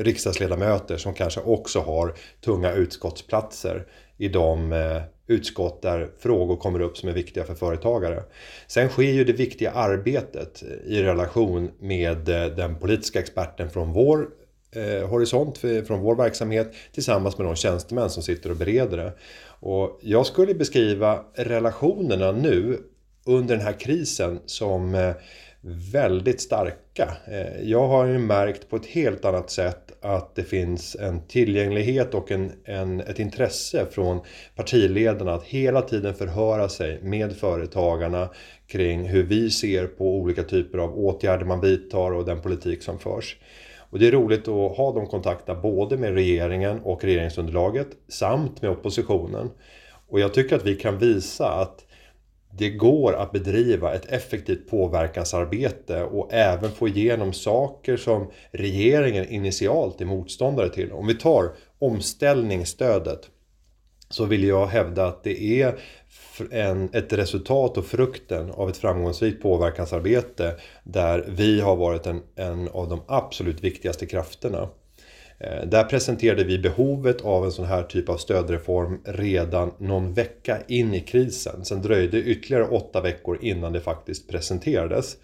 riksdagsledamöter 0.02 0.96
som 0.96 1.14
kanske 1.14 1.40
också 1.40 1.80
har 1.80 2.14
tunga 2.44 2.72
utskottsplatser 2.72 3.86
i 4.20 4.28
de 4.28 4.72
eh, 4.72 5.02
utskott 5.26 5.82
där 5.82 6.08
frågor 6.18 6.56
kommer 6.56 6.80
upp 6.80 6.96
som 6.96 7.08
är 7.08 7.12
viktiga 7.12 7.44
för 7.44 7.54
företagare. 7.54 8.22
Sen 8.66 8.88
sker 8.88 9.02
ju 9.12 9.24
det 9.24 9.32
viktiga 9.32 9.70
arbetet 9.70 10.62
eh, 10.62 10.92
i 10.92 11.02
relation 11.02 11.70
med 11.78 12.28
eh, 12.28 12.46
den 12.46 12.78
politiska 12.78 13.20
experten 13.20 13.70
från 13.70 13.92
vår 13.92 14.28
eh, 14.72 15.08
horisont, 15.08 15.58
från 15.58 16.00
vår 16.00 16.16
verksamhet 16.16 16.72
tillsammans 16.92 17.38
med 17.38 17.46
de 17.46 17.56
tjänstemän 17.56 18.10
som 18.10 18.22
sitter 18.22 18.50
och 18.50 18.56
bereder 18.56 18.96
det. 18.96 19.12
Och 19.60 19.98
jag 20.02 20.26
skulle 20.26 20.54
beskriva 20.54 21.24
relationerna 21.34 22.32
nu 22.32 22.78
under 23.26 23.56
den 23.56 23.64
här 23.64 23.80
krisen 23.80 24.40
som 24.46 24.94
eh, 24.94 25.12
väldigt 25.62 26.40
starka. 26.40 27.16
Eh, 27.26 27.62
jag 27.62 27.88
har 27.88 28.06
ju 28.06 28.18
märkt 28.18 28.68
på 28.68 28.76
ett 28.76 28.86
helt 28.86 29.24
annat 29.24 29.50
sätt 29.50 29.92
att 30.00 30.34
det 30.34 30.42
finns 30.42 30.96
en 30.96 31.26
tillgänglighet 31.26 32.14
och 32.14 32.30
en, 32.30 32.52
en, 32.64 33.00
ett 33.00 33.18
intresse 33.18 33.86
från 33.90 34.20
partiledarna 34.56 35.34
att 35.34 35.44
hela 35.44 35.82
tiden 35.82 36.14
förhöra 36.14 36.68
sig 36.68 37.02
med 37.02 37.36
företagarna 37.36 38.28
kring 38.66 39.08
hur 39.08 39.22
vi 39.22 39.50
ser 39.50 39.86
på 39.86 40.16
olika 40.16 40.42
typer 40.42 40.78
av 40.78 40.98
åtgärder 40.98 41.44
man 41.44 41.60
vidtar 41.60 42.12
och 42.12 42.24
den 42.24 42.42
politik 42.42 42.82
som 42.82 42.98
förs. 42.98 43.36
Och 43.90 43.98
det 43.98 44.08
är 44.08 44.12
roligt 44.12 44.48
att 44.48 44.76
ha 44.76 44.92
de 44.94 45.06
kontakterna 45.06 45.60
både 45.60 45.96
med 45.96 46.14
regeringen 46.14 46.80
och 46.80 47.04
regeringsunderlaget 47.04 47.88
samt 48.08 48.62
med 48.62 48.70
oppositionen. 48.70 49.50
Och 50.08 50.20
jag 50.20 50.34
tycker 50.34 50.56
att 50.56 50.66
vi 50.66 50.74
kan 50.74 50.98
visa 50.98 51.48
att 51.48 51.84
det 52.50 52.70
går 52.70 53.12
att 53.12 53.32
bedriva 53.32 53.94
ett 53.94 54.06
effektivt 54.06 54.70
påverkansarbete 54.70 56.02
och 56.02 56.32
även 56.32 56.70
få 56.70 56.88
igenom 56.88 57.32
saker 57.32 57.96
som 57.96 58.30
regeringen 58.50 59.28
initialt 59.28 60.00
är 60.00 60.04
motståndare 60.04 60.68
till. 60.68 60.92
Om 60.92 61.06
vi 61.06 61.14
tar 61.14 61.52
omställningsstödet 61.78 63.30
så 64.10 64.24
vill 64.24 64.44
jag 64.44 64.66
hävda 64.66 65.06
att 65.06 65.24
det 65.24 65.42
är 65.62 65.78
en, 66.50 66.90
ett 66.92 67.12
resultat 67.12 67.76
och 67.76 67.86
frukten 67.86 68.50
av 68.50 68.68
ett 68.68 68.76
framgångsrikt 68.76 69.42
påverkansarbete 69.42 70.56
där 70.84 71.24
vi 71.28 71.60
har 71.60 71.76
varit 71.76 72.06
en, 72.06 72.22
en 72.36 72.68
av 72.68 72.88
de 72.88 73.00
absolut 73.06 73.64
viktigaste 73.64 74.06
krafterna. 74.06 74.68
Eh, 75.40 75.66
där 75.66 75.84
presenterade 75.84 76.44
vi 76.44 76.58
behovet 76.58 77.20
av 77.20 77.44
en 77.44 77.52
sån 77.52 77.64
här 77.64 77.82
typ 77.82 78.08
av 78.08 78.16
stödreform 78.16 79.00
redan 79.04 79.72
någon 79.78 80.14
vecka 80.14 80.58
in 80.68 80.94
i 80.94 81.00
krisen. 81.00 81.64
Sen 81.64 81.82
dröjde 81.82 82.18
ytterligare 82.18 82.64
åtta 82.68 83.00
veckor 83.00 83.38
innan 83.42 83.72
det 83.72 83.80
faktiskt 83.80 84.28
presenterades. 84.28 85.16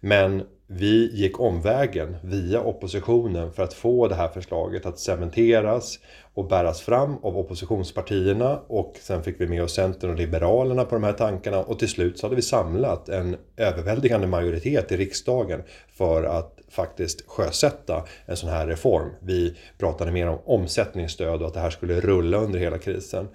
Men 0.00 0.42
vi 0.72 1.10
gick 1.12 1.40
omvägen 1.40 2.16
via 2.22 2.60
oppositionen 2.60 3.52
för 3.52 3.62
att 3.62 3.74
få 3.74 4.08
det 4.08 4.14
här 4.14 4.28
förslaget 4.28 4.86
att 4.86 4.98
cementeras 4.98 5.98
och 6.34 6.48
bäras 6.48 6.80
fram 6.80 7.16
av 7.22 7.38
oppositionspartierna 7.38 8.60
och 8.66 8.96
sen 9.00 9.22
fick 9.22 9.40
vi 9.40 9.46
med 9.46 9.62
oss 9.62 9.74
Centern 9.74 10.10
och 10.10 10.16
Liberalerna 10.16 10.84
på 10.84 10.94
de 10.94 11.04
här 11.04 11.12
tankarna 11.12 11.58
och 11.58 11.78
till 11.78 11.88
slut 11.88 12.18
så 12.18 12.26
hade 12.26 12.36
vi 12.36 12.42
samlat 12.42 13.08
en 13.08 13.36
överväldigande 13.56 14.26
majoritet 14.26 14.92
i 14.92 14.96
riksdagen 14.96 15.62
för 15.92 16.24
att 16.24 16.60
faktiskt 16.68 17.28
sjösätta 17.28 18.04
en 18.26 18.36
sån 18.36 18.50
här 18.50 18.66
reform. 18.66 19.10
Vi 19.20 19.56
pratade 19.78 20.12
mer 20.12 20.28
om 20.28 20.38
omsättningsstöd 20.44 21.40
och 21.40 21.46
att 21.46 21.54
det 21.54 21.60
här 21.60 21.70
skulle 21.70 22.00
rulla 22.00 22.38
under 22.38 22.58
hela 22.58 22.78
krisen. 22.78 23.28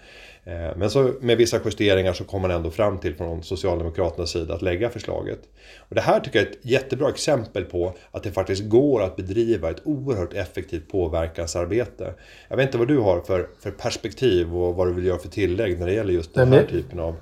Eh, 0.43 0.77
men 0.77 0.89
så 0.89 1.13
med 1.21 1.37
vissa 1.37 1.59
justeringar 1.65 2.13
så 2.13 2.23
kom 2.23 2.41
man 2.41 2.51
ändå 2.51 2.71
fram 2.71 2.97
till 2.97 3.15
från 3.15 3.43
Socialdemokraternas 3.43 4.31
sida 4.31 4.53
att 4.53 4.61
lägga 4.61 4.89
förslaget. 4.89 5.39
Och 5.77 5.95
det 5.95 6.01
här 6.01 6.19
tycker 6.19 6.39
jag 6.39 6.47
är 6.47 6.51
ett 6.51 6.65
jättebra 6.65 7.09
exempel 7.09 7.24
på 7.71 7.93
att 8.11 8.23
det 8.23 8.31
faktiskt 8.31 8.69
går 8.69 9.03
att 9.03 9.15
bedriva 9.15 9.69
ett 9.69 9.81
oerhört 9.83 10.33
effektivt 10.33 10.91
påverkansarbete. 10.91 12.13
Jag 12.49 12.57
vet 12.57 12.65
inte 12.65 12.77
vad 12.77 12.87
du 12.87 12.97
har 12.97 13.21
för, 13.21 13.47
för 13.59 13.71
perspektiv 13.71 14.55
och 14.55 14.75
vad 14.75 14.87
du 14.87 14.93
vill 14.93 15.05
göra 15.05 15.17
för 15.17 15.29
tillägg 15.29 15.79
när 15.79 15.85
det 15.85 15.93
gäller 15.93 16.13
just 16.13 16.33
den 16.33 16.47
här 16.47 16.55
Nej, 16.55 16.67
typen 16.69 16.99
av 16.99 17.15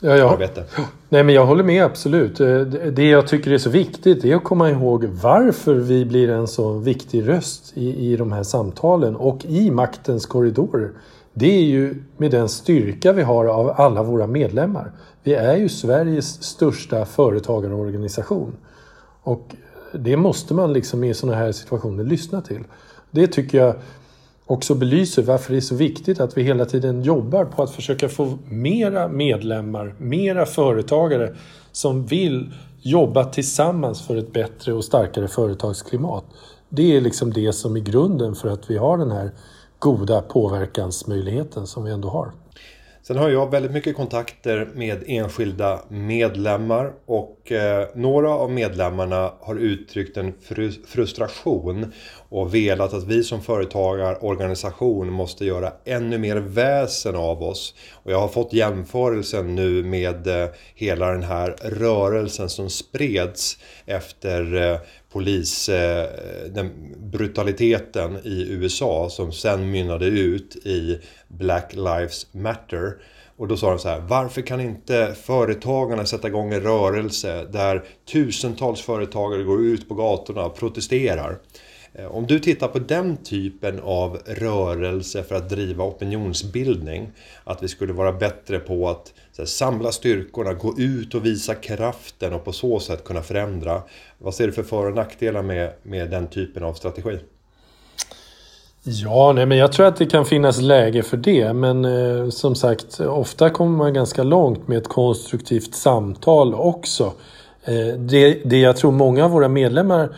ja, 0.00 0.16
ja. 0.16 0.32
arbete. 0.32 0.64
Nej 1.08 1.22
men 1.22 1.34
jag 1.34 1.46
håller 1.46 1.64
med 1.64 1.84
absolut. 1.84 2.40
Eh, 2.40 2.60
det 2.60 3.08
jag 3.08 3.28
tycker 3.28 3.50
är 3.50 3.58
så 3.58 3.70
viktigt 3.70 4.24
är 4.24 4.36
att 4.36 4.44
komma 4.44 4.70
ihåg 4.70 5.04
varför 5.04 5.74
vi 5.74 6.04
blir 6.04 6.30
en 6.30 6.48
så 6.48 6.72
viktig 6.72 7.28
röst 7.28 7.72
i, 7.76 8.12
i 8.12 8.16
de 8.16 8.32
här 8.32 8.42
samtalen 8.42 9.16
och 9.16 9.44
i 9.44 9.70
maktens 9.70 10.26
korridorer 10.26 10.90
det 11.34 11.46
är 11.46 11.62
ju 11.62 12.02
med 12.16 12.30
den 12.30 12.48
styrka 12.48 13.12
vi 13.12 13.22
har 13.22 13.46
av 13.46 13.74
alla 13.76 14.02
våra 14.02 14.26
medlemmar. 14.26 14.92
Vi 15.22 15.34
är 15.34 15.56
ju 15.56 15.68
Sveriges 15.68 16.42
största 16.42 17.04
företagarorganisation. 17.04 18.56
Och 19.24 19.54
det 19.92 20.16
måste 20.16 20.54
man 20.54 20.72
liksom 20.72 21.04
i 21.04 21.14
sådana 21.14 21.38
här 21.38 21.52
situationer 21.52 22.04
lyssna 22.04 22.40
till. 22.40 22.64
Det 23.10 23.26
tycker 23.26 23.58
jag 23.58 23.74
också 24.46 24.74
belyser 24.74 25.22
varför 25.22 25.52
det 25.52 25.58
är 25.58 25.60
så 25.60 25.74
viktigt 25.74 26.20
att 26.20 26.36
vi 26.36 26.42
hela 26.42 26.64
tiden 26.64 27.02
jobbar 27.02 27.44
på 27.44 27.62
att 27.62 27.70
försöka 27.70 28.08
få 28.08 28.38
mera 28.48 29.08
medlemmar, 29.08 29.94
mera 29.98 30.46
företagare 30.46 31.34
som 31.72 32.06
vill 32.06 32.54
jobba 32.82 33.24
tillsammans 33.24 34.06
för 34.06 34.16
ett 34.16 34.32
bättre 34.32 34.72
och 34.72 34.84
starkare 34.84 35.28
företagsklimat. 35.28 36.24
Det 36.68 36.96
är 36.96 37.00
liksom 37.00 37.32
det 37.32 37.52
som 37.52 37.76
är 37.76 37.80
grunden 37.80 38.34
för 38.34 38.48
att 38.48 38.70
vi 38.70 38.76
har 38.76 38.98
den 38.98 39.10
här 39.10 39.30
goda 39.78 40.22
påverkansmöjligheten 40.22 41.66
som 41.66 41.84
vi 41.84 41.90
ändå 41.90 42.08
har. 42.08 42.32
Sen 43.06 43.16
har 43.16 43.30
jag 43.30 43.50
väldigt 43.50 43.72
mycket 43.72 43.96
kontakter 43.96 44.68
med 44.74 45.04
enskilda 45.06 45.80
medlemmar 45.88 46.92
och 47.06 47.52
eh, 47.52 47.88
några 47.94 48.30
av 48.30 48.50
medlemmarna 48.50 49.32
har 49.40 49.56
uttryckt 49.56 50.16
en 50.16 50.34
frustration 50.86 51.92
och 52.28 52.54
velat 52.54 52.94
att 52.94 53.04
vi 53.04 53.24
som 53.24 53.42
företagarorganisation 53.42 55.12
måste 55.12 55.44
göra 55.44 55.72
ännu 55.84 56.18
mer 56.18 56.36
väsen 56.36 57.16
av 57.16 57.42
oss. 57.42 57.74
Och 57.92 58.12
jag 58.12 58.20
har 58.20 58.28
fått 58.28 58.52
jämförelsen 58.52 59.54
nu 59.54 59.82
med 59.82 60.26
eh, 60.26 60.48
hela 60.74 61.10
den 61.10 61.22
här 61.22 61.56
rörelsen 61.62 62.48
som 62.48 62.70
spreds 62.70 63.58
efter 63.86 64.70
eh, 64.72 64.78
polis, 65.14 65.68
eh, 65.68 66.08
den 66.50 66.94
brutaliteten 66.96 68.18
i 68.24 68.46
USA 68.50 69.08
som 69.10 69.32
sen 69.32 69.70
mynnade 69.70 70.06
ut 70.06 70.56
i 70.56 71.00
Black 71.28 71.74
Lives 71.74 72.26
Matter. 72.32 72.92
Och 73.36 73.48
då 73.48 73.56
sa 73.56 73.70
de 73.70 73.78
så 73.78 73.88
här, 73.88 74.00
varför 74.00 74.42
kan 74.42 74.60
inte 74.60 75.14
företagarna 75.22 76.06
sätta 76.06 76.28
igång 76.28 76.52
en 76.52 76.60
rörelse 76.60 77.46
där 77.52 77.84
tusentals 78.12 78.80
företagare 78.80 79.42
går 79.42 79.64
ut 79.64 79.88
på 79.88 79.94
gatorna 79.94 80.44
och 80.44 80.56
protesterar? 80.56 81.38
Eh, 81.98 82.06
om 82.06 82.26
du 82.26 82.38
tittar 82.38 82.68
på 82.68 82.78
den 82.78 83.16
typen 83.16 83.80
av 83.80 84.18
rörelse 84.26 85.22
för 85.22 85.34
att 85.34 85.48
driva 85.48 85.84
opinionsbildning, 85.84 87.10
att 87.44 87.62
vi 87.62 87.68
skulle 87.68 87.92
vara 87.92 88.12
bättre 88.12 88.58
på 88.58 88.88
att 88.88 89.12
här, 89.38 89.44
samla 89.44 89.92
styrkorna, 89.92 90.52
gå 90.52 90.74
ut 90.78 91.14
och 91.14 91.26
visa 91.26 91.54
kraften 91.54 92.32
och 92.32 92.44
på 92.44 92.52
så 92.52 92.80
sätt 92.80 93.04
kunna 93.04 93.22
förändra. 93.22 93.82
Vad 94.18 94.34
ser 94.34 94.46
du 94.46 94.52
för 94.52 94.62
för 94.62 94.86
och 94.86 94.94
nackdelar 94.94 95.42
med, 95.42 95.72
med 95.82 96.10
den 96.10 96.26
typen 96.26 96.64
av 96.64 96.74
strategi? 96.74 97.18
Ja, 98.82 99.32
nej, 99.32 99.46
men 99.46 99.58
jag 99.58 99.72
tror 99.72 99.86
att 99.86 99.96
det 99.96 100.06
kan 100.06 100.24
finnas 100.24 100.60
läge 100.60 101.02
för 101.02 101.16
det. 101.16 101.52
Men 101.52 101.84
eh, 101.84 102.28
som 102.28 102.54
sagt, 102.54 103.00
ofta 103.00 103.50
kommer 103.50 103.78
man 103.78 103.94
ganska 103.94 104.22
långt 104.22 104.68
med 104.68 104.78
ett 104.78 104.88
konstruktivt 104.88 105.74
samtal 105.74 106.54
också. 106.54 107.12
Eh, 107.64 107.98
det, 107.98 108.40
det 108.44 108.58
jag 108.58 108.76
tror 108.76 108.92
många 108.92 109.24
av 109.24 109.30
våra 109.30 109.48
medlemmar 109.48 110.08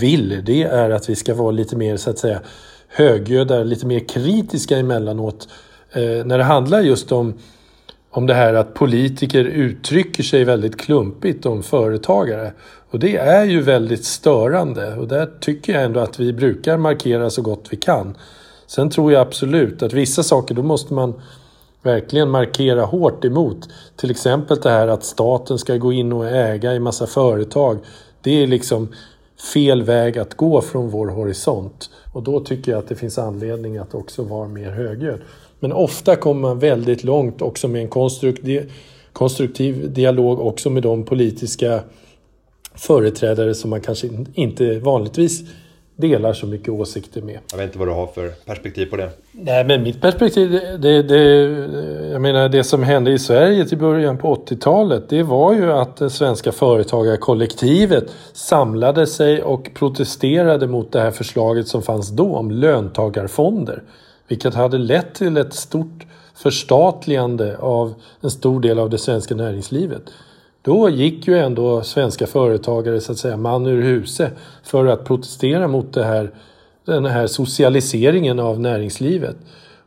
vill, 0.00 0.42
det 0.44 0.62
är 0.62 0.90
att 0.90 1.08
vi 1.08 1.16
ska 1.16 1.34
vara 1.34 1.50
lite 1.50 1.76
mer 1.76 1.96
så 1.96 2.10
att 2.10 2.18
säga 2.18 2.40
högljudda, 2.88 3.62
lite 3.62 3.86
mer 3.86 4.08
kritiska 4.08 4.78
emellanåt. 4.78 5.48
Eh, 5.92 6.26
när 6.26 6.38
det 6.38 6.44
handlar 6.44 6.80
just 6.80 7.12
om 7.12 7.34
om 8.16 8.26
det 8.26 8.34
här 8.34 8.54
att 8.54 8.74
politiker 8.74 9.44
uttrycker 9.44 10.22
sig 10.22 10.44
väldigt 10.44 10.80
klumpigt 10.80 11.46
om 11.46 11.62
företagare. 11.62 12.52
Och 12.90 12.98
det 12.98 13.16
är 13.16 13.44
ju 13.44 13.62
väldigt 13.62 14.04
störande 14.04 14.94
och 14.94 15.08
där 15.08 15.30
tycker 15.40 15.72
jag 15.72 15.82
ändå 15.84 16.00
att 16.00 16.20
vi 16.20 16.32
brukar 16.32 16.76
markera 16.76 17.30
så 17.30 17.42
gott 17.42 17.66
vi 17.70 17.76
kan. 17.76 18.16
Sen 18.66 18.90
tror 18.90 19.12
jag 19.12 19.22
absolut 19.22 19.82
att 19.82 19.92
vissa 19.92 20.22
saker 20.22 20.54
då 20.54 20.62
måste 20.62 20.94
man 20.94 21.20
verkligen 21.82 22.30
markera 22.30 22.84
hårt 22.84 23.24
emot. 23.24 23.68
Till 23.96 24.10
exempel 24.10 24.56
det 24.56 24.70
här 24.70 24.88
att 24.88 25.04
staten 25.04 25.58
ska 25.58 25.76
gå 25.76 25.92
in 25.92 26.12
och 26.12 26.28
äga 26.28 26.74
i 26.74 26.80
massa 26.80 27.06
företag. 27.06 27.78
Det 28.20 28.42
är 28.42 28.46
liksom 28.46 28.88
fel 29.52 29.82
väg 29.82 30.18
att 30.18 30.34
gå 30.34 30.62
från 30.62 30.90
vår 30.90 31.06
horisont. 31.06 31.90
Och 32.12 32.22
då 32.22 32.40
tycker 32.40 32.72
jag 32.72 32.78
att 32.78 32.88
det 32.88 32.94
finns 32.94 33.18
anledning 33.18 33.78
att 33.78 33.94
också 33.94 34.22
vara 34.22 34.48
mer 34.48 34.70
högljudd. 34.70 35.20
Men 35.60 35.72
ofta 35.72 36.16
kommer 36.16 36.40
man 36.40 36.58
väldigt 36.58 37.04
långt 37.04 37.42
också 37.42 37.68
med 37.68 37.82
en 37.82 37.88
konstruktiv, 37.88 38.72
konstruktiv 39.12 39.92
dialog 39.92 40.40
också 40.40 40.70
med 40.70 40.82
de 40.82 41.04
politiska 41.04 41.80
företrädare 42.74 43.54
som 43.54 43.70
man 43.70 43.80
kanske 43.80 44.08
inte 44.34 44.78
vanligtvis 44.78 45.42
delar 45.96 46.32
så 46.32 46.46
mycket 46.46 46.68
åsikter 46.68 47.22
med. 47.22 47.38
Jag 47.50 47.58
vet 47.58 47.66
inte 47.66 47.78
vad 47.78 47.88
du 47.88 47.92
har 47.92 48.06
för 48.06 48.28
perspektiv 48.28 48.86
på 48.86 48.96
det. 48.96 49.10
Nej, 49.32 49.64
men 49.64 49.82
mitt 49.82 50.00
perspektiv, 50.00 50.50
det, 50.78 51.02
det, 51.02 51.20
jag 52.10 52.20
menar 52.20 52.48
det 52.48 52.64
som 52.64 52.82
hände 52.82 53.12
i 53.12 53.18
Sverige 53.18 53.64
till 53.64 53.78
början 53.78 54.18
på 54.18 54.34
80-talet, 54.34 55.08
det 55.08 55.22
var 55.22 55.54
ju 55.54 55.72
att 55.72 55.96
det 55.96 56.10
svenska 56.10 56.52
företagarkollektivet 56.52 58.04
samlade 58.32 59.06
sig 59.06 59.42
och 59.42 59.70
protesterade 59.74 60.66
mot 60.66 60.92
det 60.92 61.00
här 61.00 61.10
förslaget 61.10 61.68
som 61.68 61.82
fanns 61.82 62.10
då 62.10 62.36
om 62.36 62.50
löntagarfonder. 62.50 63.82
Vilket 64.28 64.54
hade 64.54 64.78
lett 64.78 65.14
till 65.14 65.36
ett 65.36 65.54
stort 65.54 66.06
förstatligande 66.34 67.56
av 67.58 67.94
en 68.20 68.30
stor 68.30 68.60
del 68.60 68.78
av 68.78 68.90
det 68.90 68.98
svenska 68.98 69.34
näringslivet. 69.34 70.02
Då 70.66 70.88
gick 70.88 71.26
ju 71.26 71.38
ändå 71.38 71.82
svenska 71.82 72.26
företagare 72.26 73.00
så 73.00 73.12
att 73.12 73.18
säga 73.18 73.36
man 73.36 73.66
ur 73.66 73.82
huse 73.82 74.30
för 74.62 74.86
att 74.86 75.04
protestera 75.04 75.68
mot 75.68 75.92
det 75.92 76.04
här, 76.04 76.30
den 76.86 77.04
här 77.04 77.26
socialiseringen 77.26 78.40
av 78.40 78.60
näringslivet. 78.60 79.36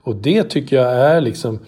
Och 0.04 0.16
det 0.16 0.44
tycker 0.44 0.76
jag 0.76 0.94
är 0.94 1.22
liksom 1.22 1.60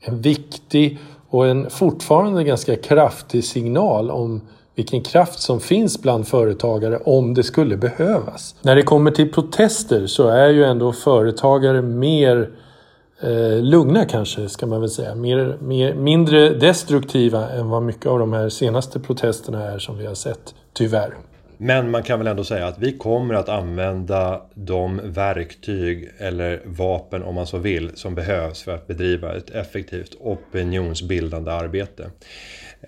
en 0.00 0.22
viktig 0.22 0.98
och 1.28 1.46
en 1.46 1.70
fortfarande 1.70 2.44
ganska 2.44 2.76
kraftig 2.76 3.44
signal 3.44 4.10
om 4.10 4.40
vilken 4.74 5.02
kraft 5.02 5.40
som 5.40 5.60
finns 5.60 6.02
bland 6.02 6.28
företagare 6.28 6.98
om 7.04 7.34
det 7.34 7.42
skulle 7.42 7.76
behövas. 7.76 8.54
När 8.62 8.76
det 8.76 8.82
kommer 8.82 9.10
till 9.10 9.32
protester 9.32 10.06
så 10.06 10.28
är 10.28 10.48
ju 10.48 10.64
ändå 10.64 10.92
företagare 10.92 11.82
mer 11.82 12.50
eh, 13.22 13.62
lugna 13.62 14.04
kanske, 14.04 14.48
ska 14.48 14.66
man 14.66 14.80
väl 14.80 14.90
säga. 14.90 15.14
Mer, 15.14 15.56
mer, 15.60 15.94
mindre 15.94 16.48
destruktiva 16.48 17.50
än 17.50 17.68
vad 17.68 17.82
mycket 17.82 18.06
av 18.06 18.18
de 18.18 18.32
här 18.32 18.48
senaste 18.48 19.00
protesterna 19.00 19.64
är 19.64 19.78
som 19.78 19.98
vi 19.98 20.06
har 20.06 20.14
sett, 20.14 20.54
tyvärr. 20.72 21.14
Men 21.60 21.90
man 21.90 22.02
kan 22.02 22.18
väl 22.18 22.26
ändå 22.26 22.44
säga 22.44 22.66
att 22.66 22.78
vi 22.78 22.92
kommer 22.92 23.34
att 23.34 23.48
använda 23.48 24.42
de 24.54 25.00
verktyg 25.04 26.10
eller 26.18 26.60
vapen 26.64 27.22
om 27.22 27.34
man 27.34 27.46
så 27.46 27.58
vill 27.58 27.90
som 27.94 28.14
behövs 28.14 28.62
för 28.62 28.74
att 28.74 28.86
bedriva 28.86 29.36
ett 29.36 29.50
effektivt 29.50 30.14
opinionsbildande 30.20 31.50
arbete. 31.50 32.10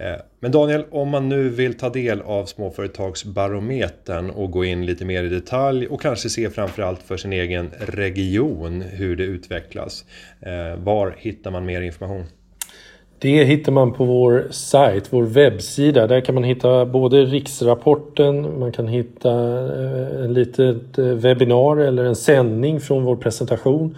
Eh, 0.00 0.16
men 0.40 0.52
Daniel, 0.52 0.84
om 0.90 1.08
man 1.08 1.28
nu 1.28 1.48
vill 1.48 1.74
ta 1.74 1.88
del 1.88 2.20
av 2.20 2.44
Småföretagsbarometern 2.44 4.30
och 4.30 4.50
gå 4.50 4.64
in 4.64 4.86
lite 4.86 5.04
mer 5.04 5.24
i 5.24 5.28
detalj 5.28 5.86
och 5.86 6.00
kanske 6.00 6.28
se 6.28 6.50
framförallt 6.50 7.02
för 7.02 7.16
sin 7.16 7.32
egen 7.32 7.70
region 7.78 8.82
hur 8.82 9.16
det 9.16 9.24
utvecklas. 9.24 10.04
Eh, 10.40 10.84
var 10.84 11.14
hittar 11.18 11.50
man 11.50 11.66
mer 11.66 11.82
information? 11.82 12.24
Det 13.18 13.44
hittar 13.44 13.72
man 13.72 13.92
på 13.92 14.04
vår 14.04 14.48
sajt, 14.50 15.06
vår 15.10 15.22
webbsida. 15.22 16.06
Där 16.06 16.20
kan 16.20 16.34
man 16.34 16.44
hitta 16.44 16.86
både 16.86 17.24
riksrapporten, 17.24 18.58
man 18.58 18.72
kan 18.72 18.88
hitta 18.88 19.30
eh, 19.82 20.24
en 20.24 20.34
litet 20.34 20.98
webbinar 20.98 21.76
eller 21.76 22.04
en 22.04 22.16
sändning 22.16 22.80
från 22.80 23.04
vår 23.04 23.16
presentation. 23.16 23.96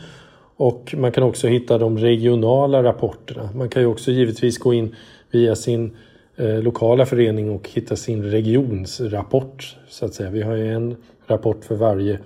Och 0.57 0.95
man 0.99 1.12
kan 1.12 1.25
också 1.25 1.49
hitta 1.49 1.79
de 1.79 1.99
regionala 1.99 2.83
rapporterna. 2.83 3.49
Man 3.55 3.69
kan 3.69 3.83
ju 3.83 3.88
också 3.88 4.11
givetvis 4.11 4.59
gå 4.59 4.75
in 4.75 4.95
via 5.33 5.57
sin 5.57 5.97
eh, 6.37 6.62
lokala 6.62 7.07
förening 7.07 7.51
och 7.51 7.68
hitta 7.68 7.97
sin 7.97 8.23
regionsrapport. 8.23 9.77
Så 9.88 10.05
att 10.05 10.14
säga. 10.14 10.31
Vi 10.31 10.42
har 10.42 10.55
ju 10.55 10.75
en 10.75 10.97
rapport 11.27 11.64
för 11.64 11.75
varje 11.75 12.18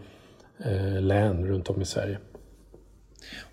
eh, 0.64 1.00
län 1.00 1.46
runt 1.46 1.70
om 1.70 1.82
i 1.82 1.84
Sverige. 1.84 2.18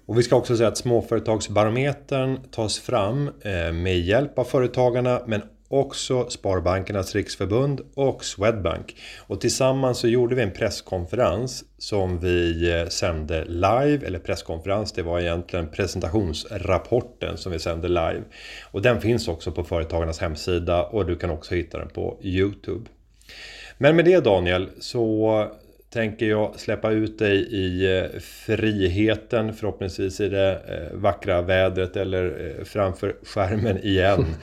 Och 0.05 0.17
vi 0.17 0.23
ska 0.23 0.35
också 0.35 0.57
säga 0.57 0.67
att 0.67 0.77
Småföretagsbarometern 0.77 2.39
tas 2.51 2.79
fram 2.79 3.27
eh, 3.41 3.73
med 3.73 3.99
hjälp 3.99 4.39
av 4.39 4.43
Företagarna 4.43 5.21
men 5.27 5.41
också 5.73 6.29
Sparbankernas 6.29 7.15
Riksförbund 7.15 7.81
och 7.95 8.25
Swedbank. 8.25 8.95
Och 9.27 9.41
tillsammans 9.41 9.99
så 9.99 10.07
gjorde 10.07 10.36
vi 10.36 10.41
en 10.41 10.51
presskonferens 10.51 11.63
som 11.77 12.19
vi 12.19 12.71
eh, 12.71 12.88
sände 12.88 13.45
live, 13.45 14.05
eller 14.05 14.19
presskonferens, 14.19 14.91
det 14.91 15.01
var 15.01 15.19
egentligen 15.19 15.67
presentationsrapporten 15.67 17.38
som 17.38 17.51
vi 17.51 17.59
sände 17.59 17.88
live. 17.88 18.21
Och 18.71 18.81
den 18.81 19.01
finns 19.01 19.27
också 19.27 19.51
på 19.51 19.63
Företagarnas 19.63 20.19
hemsida 20.19 20.83
och 20.83 21.05
du 21.05 21.15
kan 21.15 21.29
också 21.29 21.55
hitta 21.55 21.77
den 21.77 21.89
på 21.89 22.17
Youtube. 22.21 22.89
Men 23.77 23.95
med 23.95 24.05
det 24.05 24.19
Daniel 24.19 24.69
så 24.79 25.47
tänker 25.89 26.25
jag 26.25 26.59
släppa 26.59 26.91
ut 26.91 27.19
dig 27.19 27.36
i 27.36 27.97
eh, 27.97 28.19
friheten, 28.19 29.53
förhoppningsvis 29.53 30.19
i 30.19 30.29
det 30.29 30.51
eh, 30.67 30.97
vackra 30.97 31.41
vädret 31.41 31.95
eller 31.95 32.53
framför 32.63 33.15
skärmen 33.23 33.77
igen. 33.83 34.25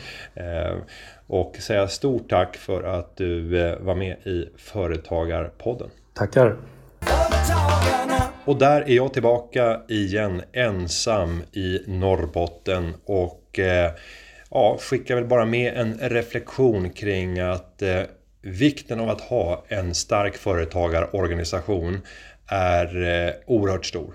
och 1.30 1.56
säga 1.56 1.88
stort 1.88 2.30
tack 2.30 2.56
för 2.56 2.82
att 2.82 3.16
du 3.16 3.60
eh, 3.60 3.78
var 3.78 3.94
med 3.94 4.16
i 4.26 4.48
Företagarpodden. 4.56 5.90
Tackar! 6.14 6.56
Och 8.44 8.58
där 8.58 8.80
är 8.80 8.94
jag 8.94 9.12
tillbaka 9.12 9.80
igen 9.88 10.42
ensam 10.52 11.42
i 11.52 11.80
Norrbotten 11.86 12.94
och 13.04 13.58
eh, 13.58 13.90
ja, 14.50 14.78
skickar 14.80 15.14
väl 15.14 15.24
bara 15.24 15.44
med 15.44 15.76
en 15.76 15.98
reflektion 16.00 16.90
kring 16.90 17.38
att 17.38 17.82
eh, 17.82 18.02
vikten 18.42 19.00
av 19.00 19.08
att 19.08 19.20
ha 19.20 19.64
en 19.68 19.94
stark 19.94 20.36
företagarorganisation 20.36 22.00
är 22.46 23.02
eh, 23.02 23.32
oerhört 23.46 23.86
stor. 23.86 24.14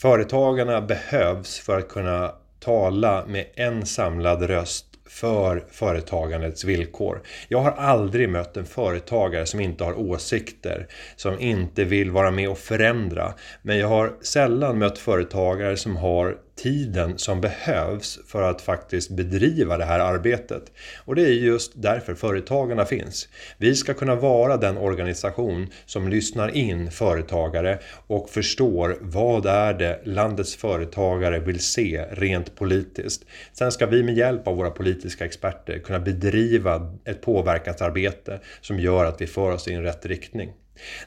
Företagarna 0.00 0.80
behövs 0.80 1.58
för 1.58 1.78
att 1.78 1.88
kunna 1.88 2.32
tala 2.60 3.26
med 3.26 3.46
en 3.54 3.86
samlad 3.86 4.42
röst 4.42 4.87
för 5.08 5.64
företagandets 5.70 6.64
villkor. 6.64 7.22
Jag 7.48 7.58
har 7.58 7.70
aldrig 7.72 8.28
mött 8.28 8.56
en 8.56 8.66
företagare 8.66 9.46
som 9.46 9.60
inte 9.60 9.84
har 9.84 9.98
åsikter, 9.98 10.86
som 11.16 11.40
inte 11.40 11.84
vill 11.84 12.10
vara 12.10 12.30
med 12.30 12.48
och 12.48 12.58
förändra. 12.58 13.34
Men 13.62 13.78
jag 13.78 13.88
har 13.88 14.12
sällan 14.22 14.78
mött 14.78 14.98
företagare 14.98 15.76
som 15.76 15.96
har 15.96 16.36
tiden 16.58 17.18
som 17.18 17.40
behövs 17.40 18.18
för 18.26 18.42
att 18.42 18.62
faktiskt 18.62 19.10
bedriva 19.10 19.78
det 19.78 19.84
här 19.84 20.00
arbetet. 20.00 20.72
Och 21.04 21.14
det 21.14 21.22
är 21.22 21.32
just 21.32 21.72
därför 21.74 22.14
Företagarna 22.14 22.84
finns. 22.84 23.28
Vi 23.58 23.74
ska 23.74 23.94
kunna 23.94 24.14
vara 24.14 24.56
den 24.56 24.78
organisation 24.78 25.68
som 25.86 26.08
lyssnar 26.08 26.48
in 26.56 26.90
företagare 26.90 27.78
och 28.06 28.30
förstår 28.30 28.98
vad 29.00 29.46
är 29.46 29.74
det 29.74 30.00
landets 30.04 30.56
företagare 30.56 31.38
vill 31.38 31.60
se 31.60 32.04
rent 32.10 32.56
politiskt. 32.56 33.24
Sen 33.52 33.72
ska 33.72 33.86
vi 33.86 34.02
med 34.02 34.16
hjälp 34.16 34.48
av 34.48 34.56
våra 34.56 34.70
politiska 34.70 35.24
experter 35.24 35.78
kunna 35.78 36.00
bedriva 36.00 36.96
ett 37.04 37.20
påverkansarbete 37.20 38.40
som 38.60 38.80
gör 38.80 39.04
att 39.04 39.20
vi 39.20 39.26
för 39.26 39.50
oss 39.50 39.68
i 39.68 39.74
en 39.74 39.82
rätt 39.82 40.06
riktning. 40.06 40.52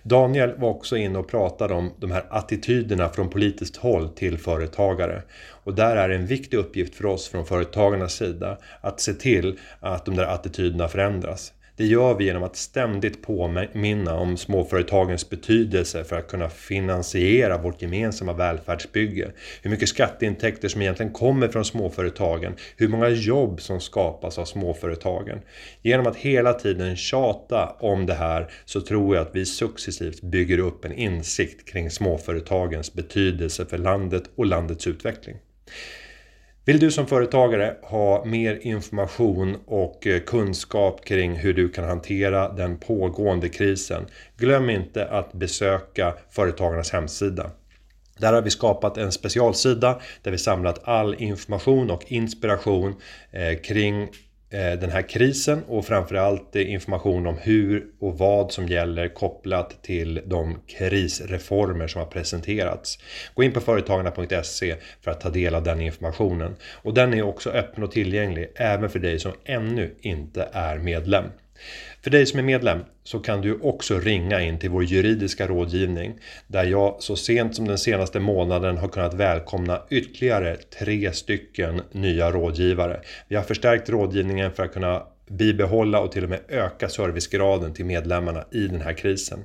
Daniel 0.03 0.57
var 0.57 0.69
också 0.69 0.97
inne 0.97 1.19
och 1.19 1.27
pratade 1.27 1.73
om 1.73 1.93
de 1.99 2.11
här 2.11 2.25
attityderna 2.29 3.09
från 3.09 3.29
politiskt 3.29 3.75
håll 3.75 4.09
till 4.09 4.37
företagare. 4.37 5.21
Och 5.63 5.73
där 5.75 5.95
är 5.95 6.09
en 6.09 6.25
viktig 6.25 6.57
uppgift 6.57 6.95
för 6.95 7.05
oss 7.05 7.27
från 7.27 7.45
företagarnas 7.45 8.13
sida 8.13 8.57
att 8.81 8.99
se 8.99 9.13
till 9.13 9.59
att 9.79 10.05
de 10.05 10.15
där 10.15 10.25
attityderna 10.25 10.87
förändras. 10.87 11.53
Det 11.81 11.87
gör 11.87 12.13
vi 12.13 12.25
genom 12.25 12.43
att 12.43 12.55
ständigt 12.55 13.21
påminna 13.21 14.15
om 14.15 14.37
småföretagens 14.37 15.29
betydelse 15.29 16.03
för 16.03 16.15
att 16.15 16.27
kunna 16.27 16.49
finansiera 16.49 17.57
vårt 17.57 17.81
gemensamma 17.81 18.33
välfärdsbygge. 18.33 19.31
Hur 19.61 19.69
mycket 19.69 19.89
skatteintäkter 19.89 20.67
som 20.67 20.81
egentligen 20.81 21.13
kommer 21.13 21.47
från 21.47 21.65
småföretagen. 21.65 22.53
Hur 22.77 22.87
många 22.87 23.09
jobb 23.09 23.61
som 23.61 23.79
skapas 23.79 24.37
av 24.37 24.45
småföretagen. 24.45 25.39
Genom 25.81 26.07
att 26.07 26.15
hela 26.15 26.53
tiden 26.53 26.95
tjata 26.95 27.75
om 27.79 28.05
det 28.05 28.13
här 28.13 28.51
så 28.65 28.81
tror 28.81 29.15
jag 29.15 29.27
att 29.27 29.35
vi 29.35 29.45
successivt 29.45 30.21
bygger 30.21 30.57
upp 30.57 30.85
en 30.85 30.93
insikt 30.93 31.67
kring 31.67 31.91
småföretagens 31.91 32.93
betydelse 32.93 33.65
för 33.65 33.77
landet 33.77 34.23
och 34.35 34.45
landets 34.45 34.87
utveckling. 34.87 35.35
Vill 36.65 36.79
du 36.79 36.91
som 36.91 37.07
företagare 37.07 37.75
ha 37.81 38.25
mer 38.25 38.59
information 38.61 39.57
och 39.65 40.07
eh, 40.07 40.19
kunskap 40.19 41.05
kring 41.05 41.35
hur 41.35 41.53
du 41.53 41.69
kan 41.69 41.83
hantera 41.83 42.49
den 42.49 42.77
pågående 42.77 43.49
krisen? 43.49 44.05
Glöm 44.37 44.69
inte 44.69 45.07
att 45.07 45.33
besöka 45.33 46.13
Företagarnas 46.29 46.91
hemsida 46.91 47.51
Där 48.17 48.33
har 48.33 48.41
vi 48.41 48.49
skapat 48.49 48.97
en 48.97 49.11
specialsida 49.11 50.01
där 50.21 50.31
vi 50.31 50.37
samlat 50.37 50.87
all 50.87 51.15
information 51.15 51.91
och 51.91 52.11
inspiration 52.11 52.95
eh, 53.31 53.59
kring 53.61 54.09
Eh, 54.53 54.79
den 54.79 54.89
här 54.89 55.09
krisen 55.09 55.63
och 55.67 55.85
framförallt 55.85 56.55
eh, 56.55 56.71
information 56.71 57.27
om 57.27 57.37
hur 57.37 57.85
och 57.99 58.17
vad 58.17 58.51
som 58.51 58.67
gäller 58.67 59.07
kopplat 59.07 59.83
till 59.83 60.21
de 60.25 60.61
krisreformer 60.67 61.87
som 61.87 61.99
har 61.99 62.05
presenterats. 62.05 62.99
Gå 63.33 63.43
in 63.43 63.51
på 63.51 63.59
företagarna.se 63.59 64.75
för 65.01 65.11
att 65.11 65.21
ta 65.21 65.29
del 65.29 65.55
av 65.55 65.63
den 65.63 65.81
informationen. 65.81 66.55
Och 66.83 66.93
den 66.93 67.13
är 67.13 67.21
också 67.21 67.49
öppen 67.49 67.83
och 67.83 67.91
tillgänglig 67.91 68.51
även 68.55 68.89
för 68.89 68.99
dig 68.99 69.19
som 69.19 69.31
ännu 69.45 69.95
inte 70.01 70.49
är 70.51 70.77
medlem. 70.77 71.25
För 72.03 72.09
dig 72.09 72.25
som 72.25 72.39
är 72.39 72.43
medlem 72.43 72.79
så 73.03 73.19
kan 73.19 73.41
du 73.41 73.59
också 73.61 73.99
ringa 73.99 74.41
in 74.41 74.59
till 74.59 74.69
vår 74.69 74.83
juridiska 74.83 75.47
rådgivning 75.47 76.19
där 76.47 76.63
jag 76.63 76.95
så 76.99 77.15
sent 77.15 77.55
som 77.55 77.67
den 77.67 77.77
senaste 77.77 78.19
månaden 78.19 78.77
har 78.77 78.87
kunnat 78.87 79.13
välkomna 79.13 79.81
ytterligare 79.89 80.57
tre 80.79 81.13
stycken 81.13 81.81
nya 81.91 82.31
rådgivare. 82.31 83.01
Vi 83.27 83.35
har 83.35 83.43
förstärkt 83.43 83.89
rådgivningen 83.89 84.51
för 84.51 84.63
att 84.63 84.73
kunna 84.73 85.03
bibehålla 85.31 85.99
och 85.99 86.11
till 86.11 86.23
och 86.23 86.29
med 86.29 86.39
öka 86.47 86.89
servicegraden 86.89 87.73
till 87.73 87.85
medlemmarna 87.85 88.45
i 88.51 88.67
den 88.67 88.81
här 88.81 88.93
krisen. 88.93 89.43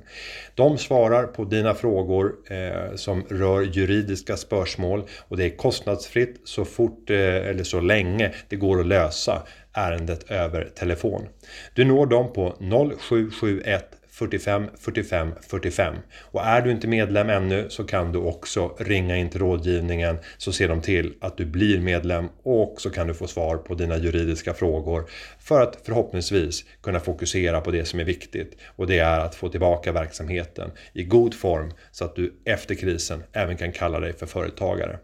De 0.55 0.77
svarar 0.77 1.23
på 1.23 1.43
dina 1.43 1.73
frågor 1.73 2.35
eh, 2.49 2.95
som 2.95 3.23
rör 3.29 3.61
juridiska 3.61 4.37
spörsmål 4.37 5.03
och 5.27 5.37
det 5.37 5.45
är 5.45 5.57
kostnadsfritt 5.57 6.41
så 6.43 6.65
fort 6.65 7.09
eh, 7.09 7.17
eller 7.17 7.63
så 7.63 7.79
länge 7.79 8.33
det 8.49 8.55
går 8.55 8.79
att 8.79 8.87
lösa 8.87 9.43
ärendet 9.77 10.31
över 10.31 10.69
telefon. 10.75 11.27
Du 11.73 11.85
når 11.85 12.05
dem 12.05 12.33
på 12.33 12.55
0771 12.99 13.97
45 14.17 14.69
45 14.79 15.31
45 15.41 15.95
och 16.21 16.45
är 16.45 16.61
du 16.61 16.71
inte 16.71 16.87
medlem 16.87 17.29
ännu 17.29 17.69
så 17.69 17.83
kan 17.83 18.11
du 18.11 18.19
också 18.19 18.75
ringa 18.77 19.17
in 19.17 19.29
till 19.29 19.39
rådgivningen 19.39 20.17
så 20.37 20.51
ser 20.51 20.67
de 20.67 20.81
till 20.81 21.13
att 21.21 21.37
du 21.37 21.45
blir 21.45 21.79
medlem 21.79 22.29
och 22.43 22.75
så 22.77 22.89
kan 22.89 23.07
du 23.07 23.13
få 23.13 23.27
svar 23.27 23.57
på 23.57 23.73
dina 23.73 23.97
juridiska 23.97 24.53
frågor 24.53 25.09
för 25.39 25.61
att 25.61 25.77
förhoppningsvis 25.83 26.65
kunna 26.81 26.99
fokusera 26.99 27.61
på 27.61 27.71
det 27.71 27.85
som 27.85 27.99
är 27.99 28.03
viktigt 28.03 28.57
och 28.75 28.87
det 28.87 28.99
är 28.99 29.19
att 29.19 29.35
få 29.35 29.49
tillbaka 29.49 29.91
verksamheten 29.91 30.71
i 30.93 31.03
god 31.03 31.33
form 31.33 31.71
så 31.91 32.05
att 32.05 32.15
du 32.15 32.33
efter 32.45 32.75
krisen 32.75 33.23
även 33.33 33.57
kan 33.57 33.71
kalla 33.71 33.99
dig 33.99 34.13
för 34.13 34.25
företagare. 34.25 34.99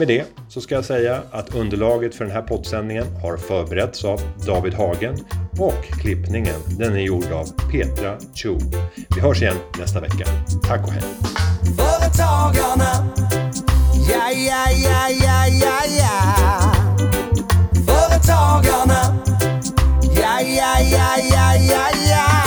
Med 0.00 0.08
det 0.08 0.24
så 0.48 0.60
ska 0.60 0.74
jag 0.74 0.84
säga 0.84 1.22
att 1.30 1.54
underlaget 1.54 2.14
för 2.14 2.24
den 2.24 2.34
här 2.34 2.42
poddsändningen 2.42 3.16
har 3.22 3.36
förberetts 3.36 4.04
av 4.04 4.20
David 4.46 4.74
Hagen 4.74 5.18
och 5.58 5.84
klippningen 5.84 6.54
den 6.78 6.94
är 6.94 7.00
gjord 7.00 7.32
av 7.32 7.46
Petra 7.70 8.16
Cho. 8.34 8.58
Vi 9.14 9.20
hörs 9.20 9.42
igen 9.42 9.56
nästa 9.78 10.00
vecka. 10.00 10.26
Tack 10.66 10.86
och 10.86 10.92
hej! 10.92 11.02
Företagarna, 11.76 13.14
ja, 14.10 14.30
ja, 14.30 14.70
ja, 14.70 15.08
ja, 15.08 15.46
ja, 15.46 15.80
ja. 15.98 16.72
Företagarna, 17.86 19.18
ja, 20.16 20.40
ja, 20.40 20.80
ja, 20.80 21.16
ja, 21.30 21.54
ja, 21.56 21.88
ja. 22.10 22.39